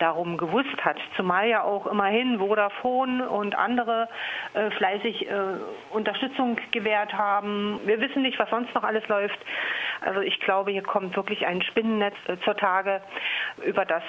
darum 0.00 0.38
gewusst 0.38 0.84
hat. 0.84 0.96
Zumal 1.16 1.46
ja 1.46 1.62
auch 1.62 1.86
immerhin 1.86 2.38
Vodafone 2.38 3.28
und 3.28 3.56
andere 3.56 4.08
äh, 4.54 4.70
fleißig 4.72 5.30
äh, 5.30 5.34
Unterstützung 5.90 6.56
gewährt 6.72 7.12
haben. 7.12 7.78
Wir 7.84 8.00
wissen 8.00 8.22
nicht, 8.22 8.40
was 8.40 8.50
sonst 8.50 8.74
noch 8.74 8.82
alles 8.82 9.06
läuft. 9.06 9.38
Also 10.00 10.20
ich 10.20 10.40
glaube, 10.40 10.72
hier 10.72 10.82
kommt 10.82 11.14
wirklich 11.16 11.46
ein 11.46 11.62
Spinnennetz 11.62 12.16
äh, 12.26 12.38
zur 12.44 12.56
Tage, 12.56 13.02
über 13.64 13.84
das 13.84 14.02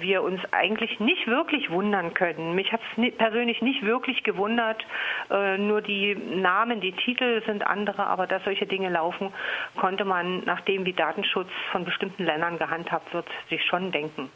wir 0.00 0.22
uns 0.22 0.40
eigentlich 0.52 1.00
nicht 1.00 1.26
wirklich 1.26 1.70
wundern 1.70 2.14
können. 2.14 2.54
Mich 2.54 2.72
hat 2.72 2.80
es 2.96 3.16
persönlich 3.16 3.62
nicht 3.62 3.82
wirklich 3.82 4.22
gewundert. 4.22 4.84
Äh, 5.30 5.58
nur 5.58 5.82
die 5.82 6.14
Namen, 6.14 6.80
die 6.80 6.92
Titel 6.92 7.42
sind 7.46 7.66
andere, 7.66 8.06
aber 8.06 8.26
dass 8.26 8.42
solche 8.44 8.66
Dinge 8.66 8.88
laufen, 8.88 9.32
konnte 9.76 10.04
man, 10.04 10.42
nachdem 10.44 10.84
wie 10.84 10.92
Datenschutz 10.92 11.50
von 11.72 11.84
bestimmten 11.84 12.24
Ländern 12.24 12.58
gehandhabt 12.58 13.12
wird, 13.14 13.26
sich 13.48 13.64
schon 13.64 13.92
denken. 13.92 14.30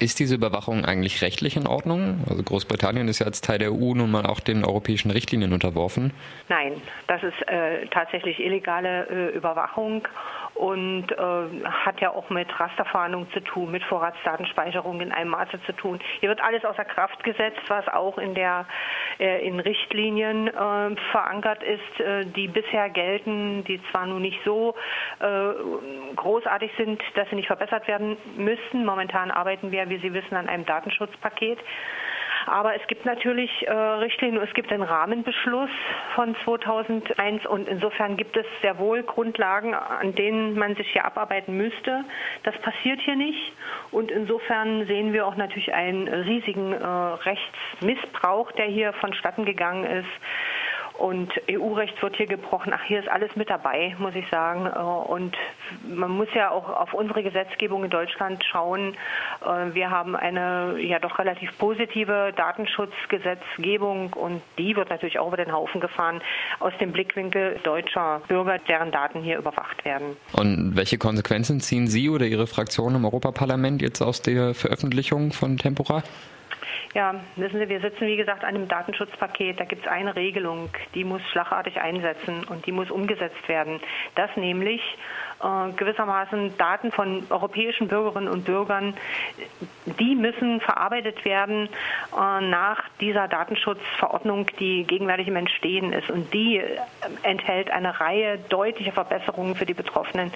Ist 0.00 0.20
diese 0.20 0.36
Überwachung 0.36 0.84
eigentlich 0.84 1.22
rechtlich 1.22 1.56
in 1.56 1.66
Ordnung? 1.66 2.24
Also 2.30 2.42
Großbritannien 2.44 3.08
ist 3.08 3.18
ja 3.18 3.26
als 3.26 3.40
Teil 3.40 3.58
der 3.58 3.72
EU 3.72 3.94
nun 3.94 4.10
mal 4.12 4.26
auch 4.26 4.38
den 4.38 4.64
europäischen 4.64 5.10
Richtlinien 5.10 5.52
unterworfen. 5.52 6.12
Nein, 6.48 6.74
das 7.08 7.22
ist 7.24 7.48
äh, 7.48 7.86
tatsächlich 7.88 8.38
illegale 8.38 9.08
äh, 9.08 9.36
Überwachung 9.36 10.06
und 10.58 11.06
äh, 11.12 11.64
hat 11.70 12.00
ja 12.00 12.10
auch 12.10 12.30
mit 12.30 12.48
Rasterfahndung 12.58 13.30
zu 13.32 13.40
tun, 13.40 13.70
mit 13.70 13.82
Vorratsdatenspeicherung 13.84 15.00
in 15.00 15.12
einem 15.12 15.30
Maße 15.30 15.60
zu 15.66 15.72
tun. 15.72 16.00
Hier 16.18 16.28
wird 16.28 16.42
alles 16.42 16.64
außer 16.64 16.84
Kraft 16.84 17.22
gesetzt, 17.22 17.60
was 17.68 17.86
auch 17.88 18.18
in 18.18 18.34
der 18.34 18.66
äh, 19.20 19.46
in 19.46 19.60
Richtlinien 19.60 20.48
äh, 20.48 20.96
verankert 21.12 21.62
ist, 21.62 22.00
äh, 22.00 22.24
die 22.26 22.48
bisher 22.48 22.90
gelten, 22.90 23.62
die 23.64 23.80
zwar 23.92 24.06
nun 24.06 24.22
nicht 24.22 24.40
so 24.44 24.74
äh, 25.20 26.14
großartig 26.16 26.72
sind, 26.76 27.00
dass 27.14 27.28
sie 27.30 27.36
nicht 27.36 27.46
verbessert 27.46 27.86
werden 27.86 28.16
müssten. 28.36 28.84
Momentan 28.84 29.30
arbeiten 29.30 29.70
wir, 29.70 29.88
wie 29.88 29.98
Sie 29.98 30.12
wissen, 30.12 30.34
an 30.36 30.48
einem 30.48 30.66
Datenschutzpaket. 30.66 31.58
Aber 32.48 32.74
es 32.74 32.86
gibt 32.86 33.04
natürlich 33.04 33.50
äh, 33.66 33.72
Richtlinien, 33.72 34.42
es 34.42 34.52
gibt 34.54 34.72
einen 34.72 34.82
Rahmenbeschluss 34.82 35.70
von 36.14 36.34
2001 36.44 37.46
und 37.46 37.68
insofern 37.68 38.16
gibt 38.16 38.36
es 38.36 38.46
sehr 38.62 38.78
wohl 38.78 39.02
Grundlagen, 39.02 39.74
an 39.74 40.14
denen 40.14 40.58
man 40.58 40.74
sich 40.74 40.90
hier 40.92 41.04
abarbeiten 41.04 41.56
müsste. 41.56 42.04
Das 42.44 42.56
passiert 42.58 43.00
hier 43.02 43.16
nicht 43.16 43.52
und 43.90 44.10
insofern 44.10 44.86
sehen 44.86 45.12
wir 45.12 45.26
auch 45.26 45.36
natürlich 45.36 45.72
einen 45.74 46.08
riesigen 46.08 46.72
äh, 46.72 46.84
Rechtsmissbrauch, 46.86 48.52
der 48.52 48.66
hier 48.66 48.92
vonstatten 48.94 49.44
gegangen 49.44 49.84
ist 49.84 50.08
und 50.98 51.30
EU-Recht 51.48 52.02
wird 52.02 52.16
hier 52.16 52.26
gebrochen. 52.26 52.72
Ach, 52.74 52.82
hier 52.86 52.98
ist 52.98 53.08
alles 53.08 53.34
mit 53.36 53.48
dabei, 53.48 53.94
muss 53.98 54.14
ich 54.14 54.28
sagen. 54.30 54.66
Äh, 54.66 54.78
und 54.78 55.36
man 55.88 56.10
muss 56.10 56.28
ja 56.34 56.50
auch 56.50 56.68
auf 56.68 56.92
unsere 56.92 57.22
Gesetzgebung 57.22 57.84
in 57.84 57.90
Deutschland 57.90 58.44
schauen. 58.44 58.94
Äh, 59.44 59.74
wir 59.74 59.90
haben 59.90 60.16
eine 60.16 60.76
ja 60.80 60.98
doch 60.98 61.18
relativ 61.18 61.56
positive 61.58 62.32
Datenschutzgesetzgebung 62.36 64.12
und 64.12 64.42
die 64.58 64.74
wird 64.74 64.90
natürlich 64.90 65.18
auch 65.18 65.28
über 65.28 65.36
den 65.36 65.52
Haufen 65.52 65.80
gefahren 65.80 66.20
aus 66.58 66.72
dem 66.80 66.92
Blickwinkel 66.92 67.60
deutscher 67.62 68.20
Bürger, 68.26 68.58
deren 68.58 68.90
Daten 68.90 69.22
hier 69.22 69.38
überwacht 69.38 69.84
werden. 69.84 70.16
Und 70.32 70.76
welche 70.76 70.98
Konsequenzen 70.98 71.60
ziehen 71.60 71.86
Sie 71.86 72.10
oder 72.10 72.26
Ihre 72.26 72.48
Fraktion 72.48 72.96
im 72.96 73.04
Europaparlament 73.04 73.82
jetzt 73.82 74.02
aus 74.02 74.20
der 74.20 74.54
Veröffentlichung 74.54 75.32
von 75.32 75.58
Tempora? 75.58 76.02
Ja, 76.94 77.14
wissen 77.36 77.60
Sie, 77.60 77.68
wir 77.68 77.80
sitzen 77.80 78.06
wie 78.06 78.16
gesagt 78.16 78.44
an 78.44 78.54
einem 78.54 78.66
Datenschutzpaket. 78.66 79.60
Da 79.60 79.64
gibt 79.64 79.84
es 79.84 79.92
eine 79.92 80.16
Regelung, 80.16 80.70
die 80.94 81.04
muss 81.04 81.20
schlagartig 81.30 81.78
einsetzen 81.78 82.44
und 82.44 82.64
die 82.64 82.72
muss 82.72 82.90
umgesetzt 82.90 83.46
werden. 83.46 83.80
Das 84.14 84.30
nämlich 84.36 84.80
äh, 85.42 85.72
gewissermaßen 85.72 86.56
Daten 86.56 86.90
von 86.90 87.26
europäischen 87.28 87.88
Bürgerinnen 87.88 88.28
und 88.28 88.46
Bürgern, 88.46 88.94
die 89.84 90.14
müssen 90.14 90.60
verarbeitet 90.60 91.24
werden 91.26 91.68
äh, 92.12 92.40
nach 92.40 92.82
dieser 93.00 93.28
Datenschutzverordnung, 93.28 94.46
die 94.58 94.84
gegenwärtig 94.84 95.28
im 95.28 95.36
Entstehen 95.36 95.92
ist. 95.92 96.10
Und 96.10 96.32
die 96.32 96.56
äh, 96.56 96.78
enthält 97.22 97.70
eine 97.70 98.00
Reihe 98.00 98.38
deutlicher 98.48 98.92
Verbesserungen 98.92 99.54
für 99.56 99.66
die 99.66 99.74
Betroffenen 99.74 100.32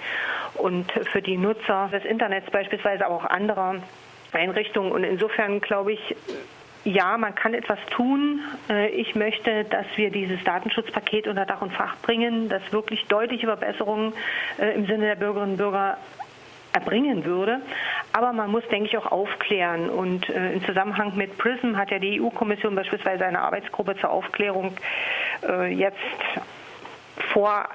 und 0.53 0.91
für 0.91 1.23
die 1.23 1.37
Nutzer 1.37 1.89
des 1.91 2.05
Internets 2.05 2.51
beispielsweise, 2.51 3.07
aber 3.07 3.15
auch 3.15 3.25
anderer 3.25 3.77
Einrichtungen. 4.35 4.91
Und 4.91 5.03
insofern 5.03 5.61
glaube 5.61 5.93
ich, 5.93 6.15
ja, 6.85 7.17
man 7.17 7.33
kann 7.33 7.53
etwas 7.53 7.79
tun. 7.91 8.41
Äh, 8.69 8.89
ich 8.89 9.15
möchte, 9.15 9.63
dass 9.65 9.85
wir 9.95 10.11
dieses 10.11 10.43
Datenschutzpaket 10.43 11.27
unter 11.27 11.45
Dach 11.45 11.61
und 11.61 11.71
Fach 11.71 11.95
bringen, 12.01 12.49
das 12.49 12.61
wirklich 12.71 13.05
deutliche 13.05 13.47
Verbesserungen 13.47 14.13
äh, 14.59 14.75
im 14.75 14.85
Sinne 14.85 15.05
der 15.05 15.15
Bürgerinnen 15.15 15.51
und 15.51 15.57
Bürger 15.57 15.97
erbringen 16.73 17.23
würde. 17.23 17.61
Aber 18.11 18.33
man 18.33 18.51
muss, 18.51 18.67
denke 18.67 18.89
ich, 18.89 18.97
auch 18.97 19.11
aufklären. 19.11 19.89
Und 19.89 20.29
äh, 20.29 20.53
im 20.53 20.65
Zusammenhang 20.65 21.15
mit 21.15 21.37
PRISM 21.37 21.77
hat 21.77 21.91
ja 21.91 21.99
die 21.99 22.19
EU-Kommission 22.19 22.75
beispielsweise 22.75 23.25
eine 23.25 23.41
Arbeitsgruppe 23.41 23.95
zur 23.97 24.09
Aufklärung 24.09 24.75
jetzt 25.69 25.97
vor 27.33 27.67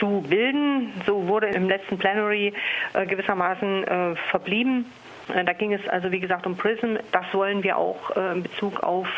zu 0.00 0.24
bilden. 0.28 0.92
So 1.06 1.28
wurde 1.28 1.46
im 1.46 1.68
letzten 1.68 1.96
Plenary 1.96 2.52
gewissermaßen 2.92 4.16
verblieben. 4.30 4.86
Äh, 5.28 5.44
da 5.44 5.52
ging 5.52 5.72
es 5.72 5.86
also, 5.88 6.10
wie 6.10 6.20
gesagt, 6.20 6.46
um 6.46 6.56
PRISM. 6.56 6.96
Das 7.12 7.24
wollen 7.32 7.62
wir 7.62 7.76
auch 7.76 8.16
äh, 8.16 8.32
in 8.32 8.42
Bezug 8.42 8.82
auf 8.82 9.08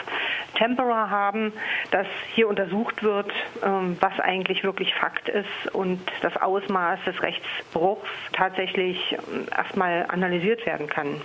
Tempera 0.56 1.10
haben, 1.10 1.52
dass 1.90 2.06
hier 2.34 2.48
untersucht 2.48 3.02
wird, 3.02 3.30
ähm, 3.64 3.96
was 4.00 4.18
eigentlich 4.20 4.64
wirklich 4.64 4.94
Fakt 4.94 5.28
ist 5.28 5.72
und 5.72 6.00
das 6.22 6.36
Ausmaß 6.36 7.00
des 7.06 7.22
Rechtsbruchs 7.22 8.08
tatsächlich 8.32 8.98
ähm, 9.12 9.46
erstmal 9.56 10.06
analysiert 10.08 10.64
werden 10.66 10.88
kann. 10.88 11.20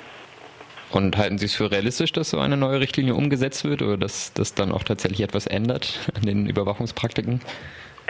Und 0.91 1.17
halten 1.17 1.38
Sie 1.38 1.46
es 1.46 1.56
für 1.56 1.72
realistisch, 1.72 2.12
dass 2.12 2.32
so 2.32 2.39
eine 2.39 2.58
neue 2.58 2.82
Richtlinie 2.82 3.15
umgesetzt 3.15 3.63
wird 3.63 3.82
oder 3.82 3.98
dass 3.98 4.34
das 4.34 4.56
dann 4.56 4.74
auch 4.74 4.84
tatsächlich 4.84 5.22
etwas 5.22 5.48
ändert 5.48 6.00
an 6.15 6.24
den 6.24 6.48
Überwachungspraktiken? 6.48 7.39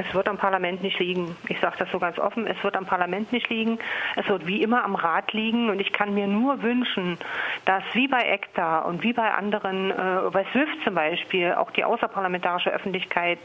Es 0.08 0.14
wird 0.16 0.28
am 0.28 0.38
Parlament 0.38 0.82
nicht 0.82 1.00
liegen. 1.00 1.36
Ich 1.48 1.60
sage 1.60 1.76
das 1.80 1.90
so 1.92 2.00
ganz 2.00 2.18
offen. 2.18 2.48
Es 2.48 2.62
wird 2.64 2.76
am 2.76 2.86
Parlament 2.86 3.32
nicht 3.32 3.50
liegen. 3.50 3.80
Es 4.16 4.28
wird 4.28 4.48
wie 4.48 4.62
immer 4.62 4.84
am 4.84 4.96
Rat 4.96 5.34
liegen. 5.34 5.70
Und 5.70 5.80
ich 5.80 5.92
kann 5.92 6.14
mir 6.14 6.28
nur 6.28 6.62
wünschen, 6.64 7.18
dass 7.66 7.84
wie 7.94 8.08
bei 8.08 8.22
ECTA 8.22 8.80
und 8.80 9.04
wie 9.04 9.14
bei 9.14 9.32
anderen, 9.32 9.92
äh, 9.92 10.30
bei 10.32 10.46
SWIFT 10.52 10.84
zum 10.84 10.96
Beispiel, 10.96 11.54
auch 11.54 11.72
die 11.72 11.84
außerparlamentarische 11.84 12.72
Öffentlichkeit 12.72 13.40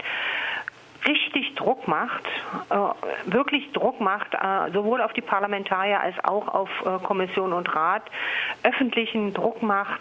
richtig 1.06 1.54
Druck 1.54 1.86
macht, 1.88 2.24
äh, 2.70 3.30
wirklich 3.30 3.70
Druck 3.72 4.00
macht, 4.00 4.34
äh, 4.34 4.72
sowohl 4.72 5.00
auf 5.00 5.12
die 5.12 5.20
Parlamentarier 5.20 6.00
als 6.00 6.16
auch 6.24 6.48
auf 6.48 6.68
äh, 6.84 7.04
Kommission 7.04 7.52
und 7.52 7.74
Rat, 7.74 8.02
öffentlichen 8.62 9.32
Druck 9.32 9.62
macht, 9.62 10.00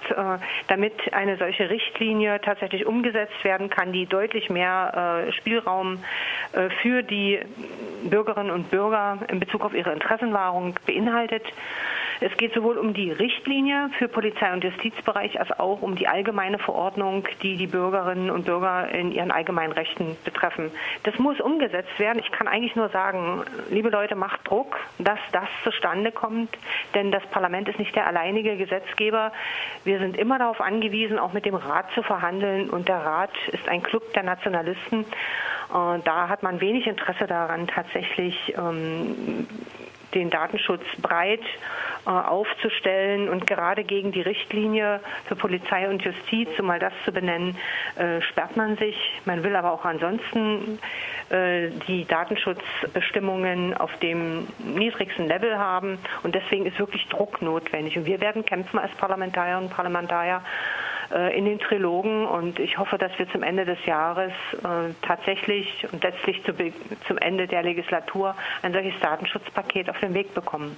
damit 0.68 1.14
eine 1.14 1.38
solche 1.38 1.70
Richtlinie 1.70 2.42
tatsächlich 2.42 2.86
umgesetzt 2.86 3.44
werden 3.44 3.70
kann, 3.70 3.92
die 3.92 4.06
deutlich 4.06 4.50
mehr 4.50 5.28
Spielraum 5.38 6.04
für 6.82 7.04
die 7.04 7.40
Bürgerinnen 8.04 8.52
und 8.52 8.72
Bürger 8.72 9.20
in 9.28 9.40
Bezug 9.40 9.64
auf 9.64 9.74
ihre 9.74 9.92
Interessenwahrung 9.92 10.76
beinhaltet. 10.86 11.44
Es 12.22 12.36
geht 12.38 12.54
sowohl 12.54 12.78
um 12.78 12.94
die 12.94 13.12
Richtlinie 13.12 13.90
für 13.98 14.08
Polizei- 14.08 14.54
und 14.54 14.64
Justizbereich 14.64 15.40
als 15.40 15.52
auch 15.60 15.82
um 15.82 15.96
die 15.96 16.08
allgemeine 16.08 16.60
Verordnung, 16.60 17.28
die 17.42 17.58
die 17.58 17.68
Bürgerinnen 17.68 18.30
und 18.30 18.46
Bürger 18.46 18.90
in 18.90 19.12
ihren 19.12 19.32
allgemeinen 19.32 19.74
Rechten 19.74 20.16
betreffen. 20.24 20.72
Das 21.04 21.18
muss 21.20 21.40
umgesetzt 21.42 22.00
werden. 22.00 22.20
Ich 22.20 22.32
kann 22.32 22.48
eigentlich 22.48 22.76
nur 22.76 22.90
sagen, 22.90 23.44
liebe 23.70 23.90
Leute, 23.90 24.16
macht 24.16 24.48
Druck, 24.50 24.78
dass 24.98 25.20
das 25.32 25.48
zustande 25.64 26.12
kommt, 26.12 26.50
denn 26.94 27.12
das 27.12 27.26
Parlament 27.28 27.68
ist 27.68 27.80
nicht 27.80 27.96
der 27.96 28.08
alleinige 28.08 28.56
Gesetzgeber. 28.56 29.34
Wir 29.84 30.00
sind 30.00 30.18
immer 30.18 30.40
darauf 30.40 30.62
angewiesen, 30.62 31.20
auch 31.20 31.34
mit 31.34 31.46
dem 31.46 31.56
Rat 31.56 31.92
zu 31.94 32.04
verhandeln 32.04 32.70
und 32.70 32.88
der 32.88 32.98
Rat 32.98 33.32
ist 33.52 33.68
ein 33.68 33.84
Club 33.84 34.14
der 34.14 34.24
Nationalisten. 34.24 35.06
Da 35.70 36.30
hat 36.30 36.44
man 36.44 36.62
wenig 36.62 36.88
Interesse 36.88 37.28
daran, 37.28 37.68
tatsächlich 37.68 38.54
ähm, 38.58 39.48
den 40.14 40.30
Datenschutz 40.30 40.84
breit 41.02 41.42
aufzustellen 42.06 43.30
und 43.30 43.48
gerade 43.48 43.84
gegen 43.84 44.12
die 44.12 44.22
Richtlinie 44.22 45.00
für 45.28 45.36
Polizei 45.36 45.90
und 45.90 46.04
Justiz, 46.04 46.50
um 46.60 46.68
mal 46.68 46.80
das 46.80 46.94
zu 47.04 47.12
benennen, 47.12 47.58
äh, 47.96 48.22
sperrt 48.22 48.56
man 48.56 48.78
sich. 48.78 48.96
Man 49.26 49.44
will 49.44 49.56
aber 49.56 49.72
auch 49.72 49.86
ansonsten 49.86 50.80
äh, 51.30 51.70
die 51.88 52.06
Datenschutzbestimmungen 52.06 53.76
auf 53.76 53.96
dem 54.00 54.48
niedrigsten 54.60 55.28
Level 55.28 55.58
haben 55.58 55.98
und 56.24 56.36
deswegen 56.36 56.66
ist 56.66 56.80
wirklich 56.80 57.08
Druck 57.08 57.42
notwendig. 57.42 57.98
Und 57.98 58.06
wir 58.06 58.22
werden 58.22 58.46
kämpfen 58.46 58.80
als 58.80 58.92
Parlamentarier 58.94 59.58
und 59.58 59.70
Parlamentarier 59.70 60.42
äh, 61.12 61.38
in 61.38 61.46
den 61.46 61.60
Trilogen 61.60 62.26
und 62.26 62.60
ich 62.60 62.78
hoffe, 62.78 62.98
dass 62.98 63.18
wir 63.18 63.30
zum 63.30 63.44
Ende 63.44 63.66
des 63.66 63.84
Jahres 63.86 64.32
äh, 64.54 64.94
tatsächlich 65.02 65.86
und 65.92 66.04
letztlich 66.04 66.44
zu, 66.44 66.54
zum 67.08 67.18
Ende 67.18 67.48
der 67.48 67.64
Legislatur 67.64 68.36
ein 68.62 68.74
solches 68.74 69.00
Datenschutzpaket 69.02 69.90
auf 69.90 70.00
den 70.00 70.14
Weg 70.14 70.34
bekommen. 70.34 70.78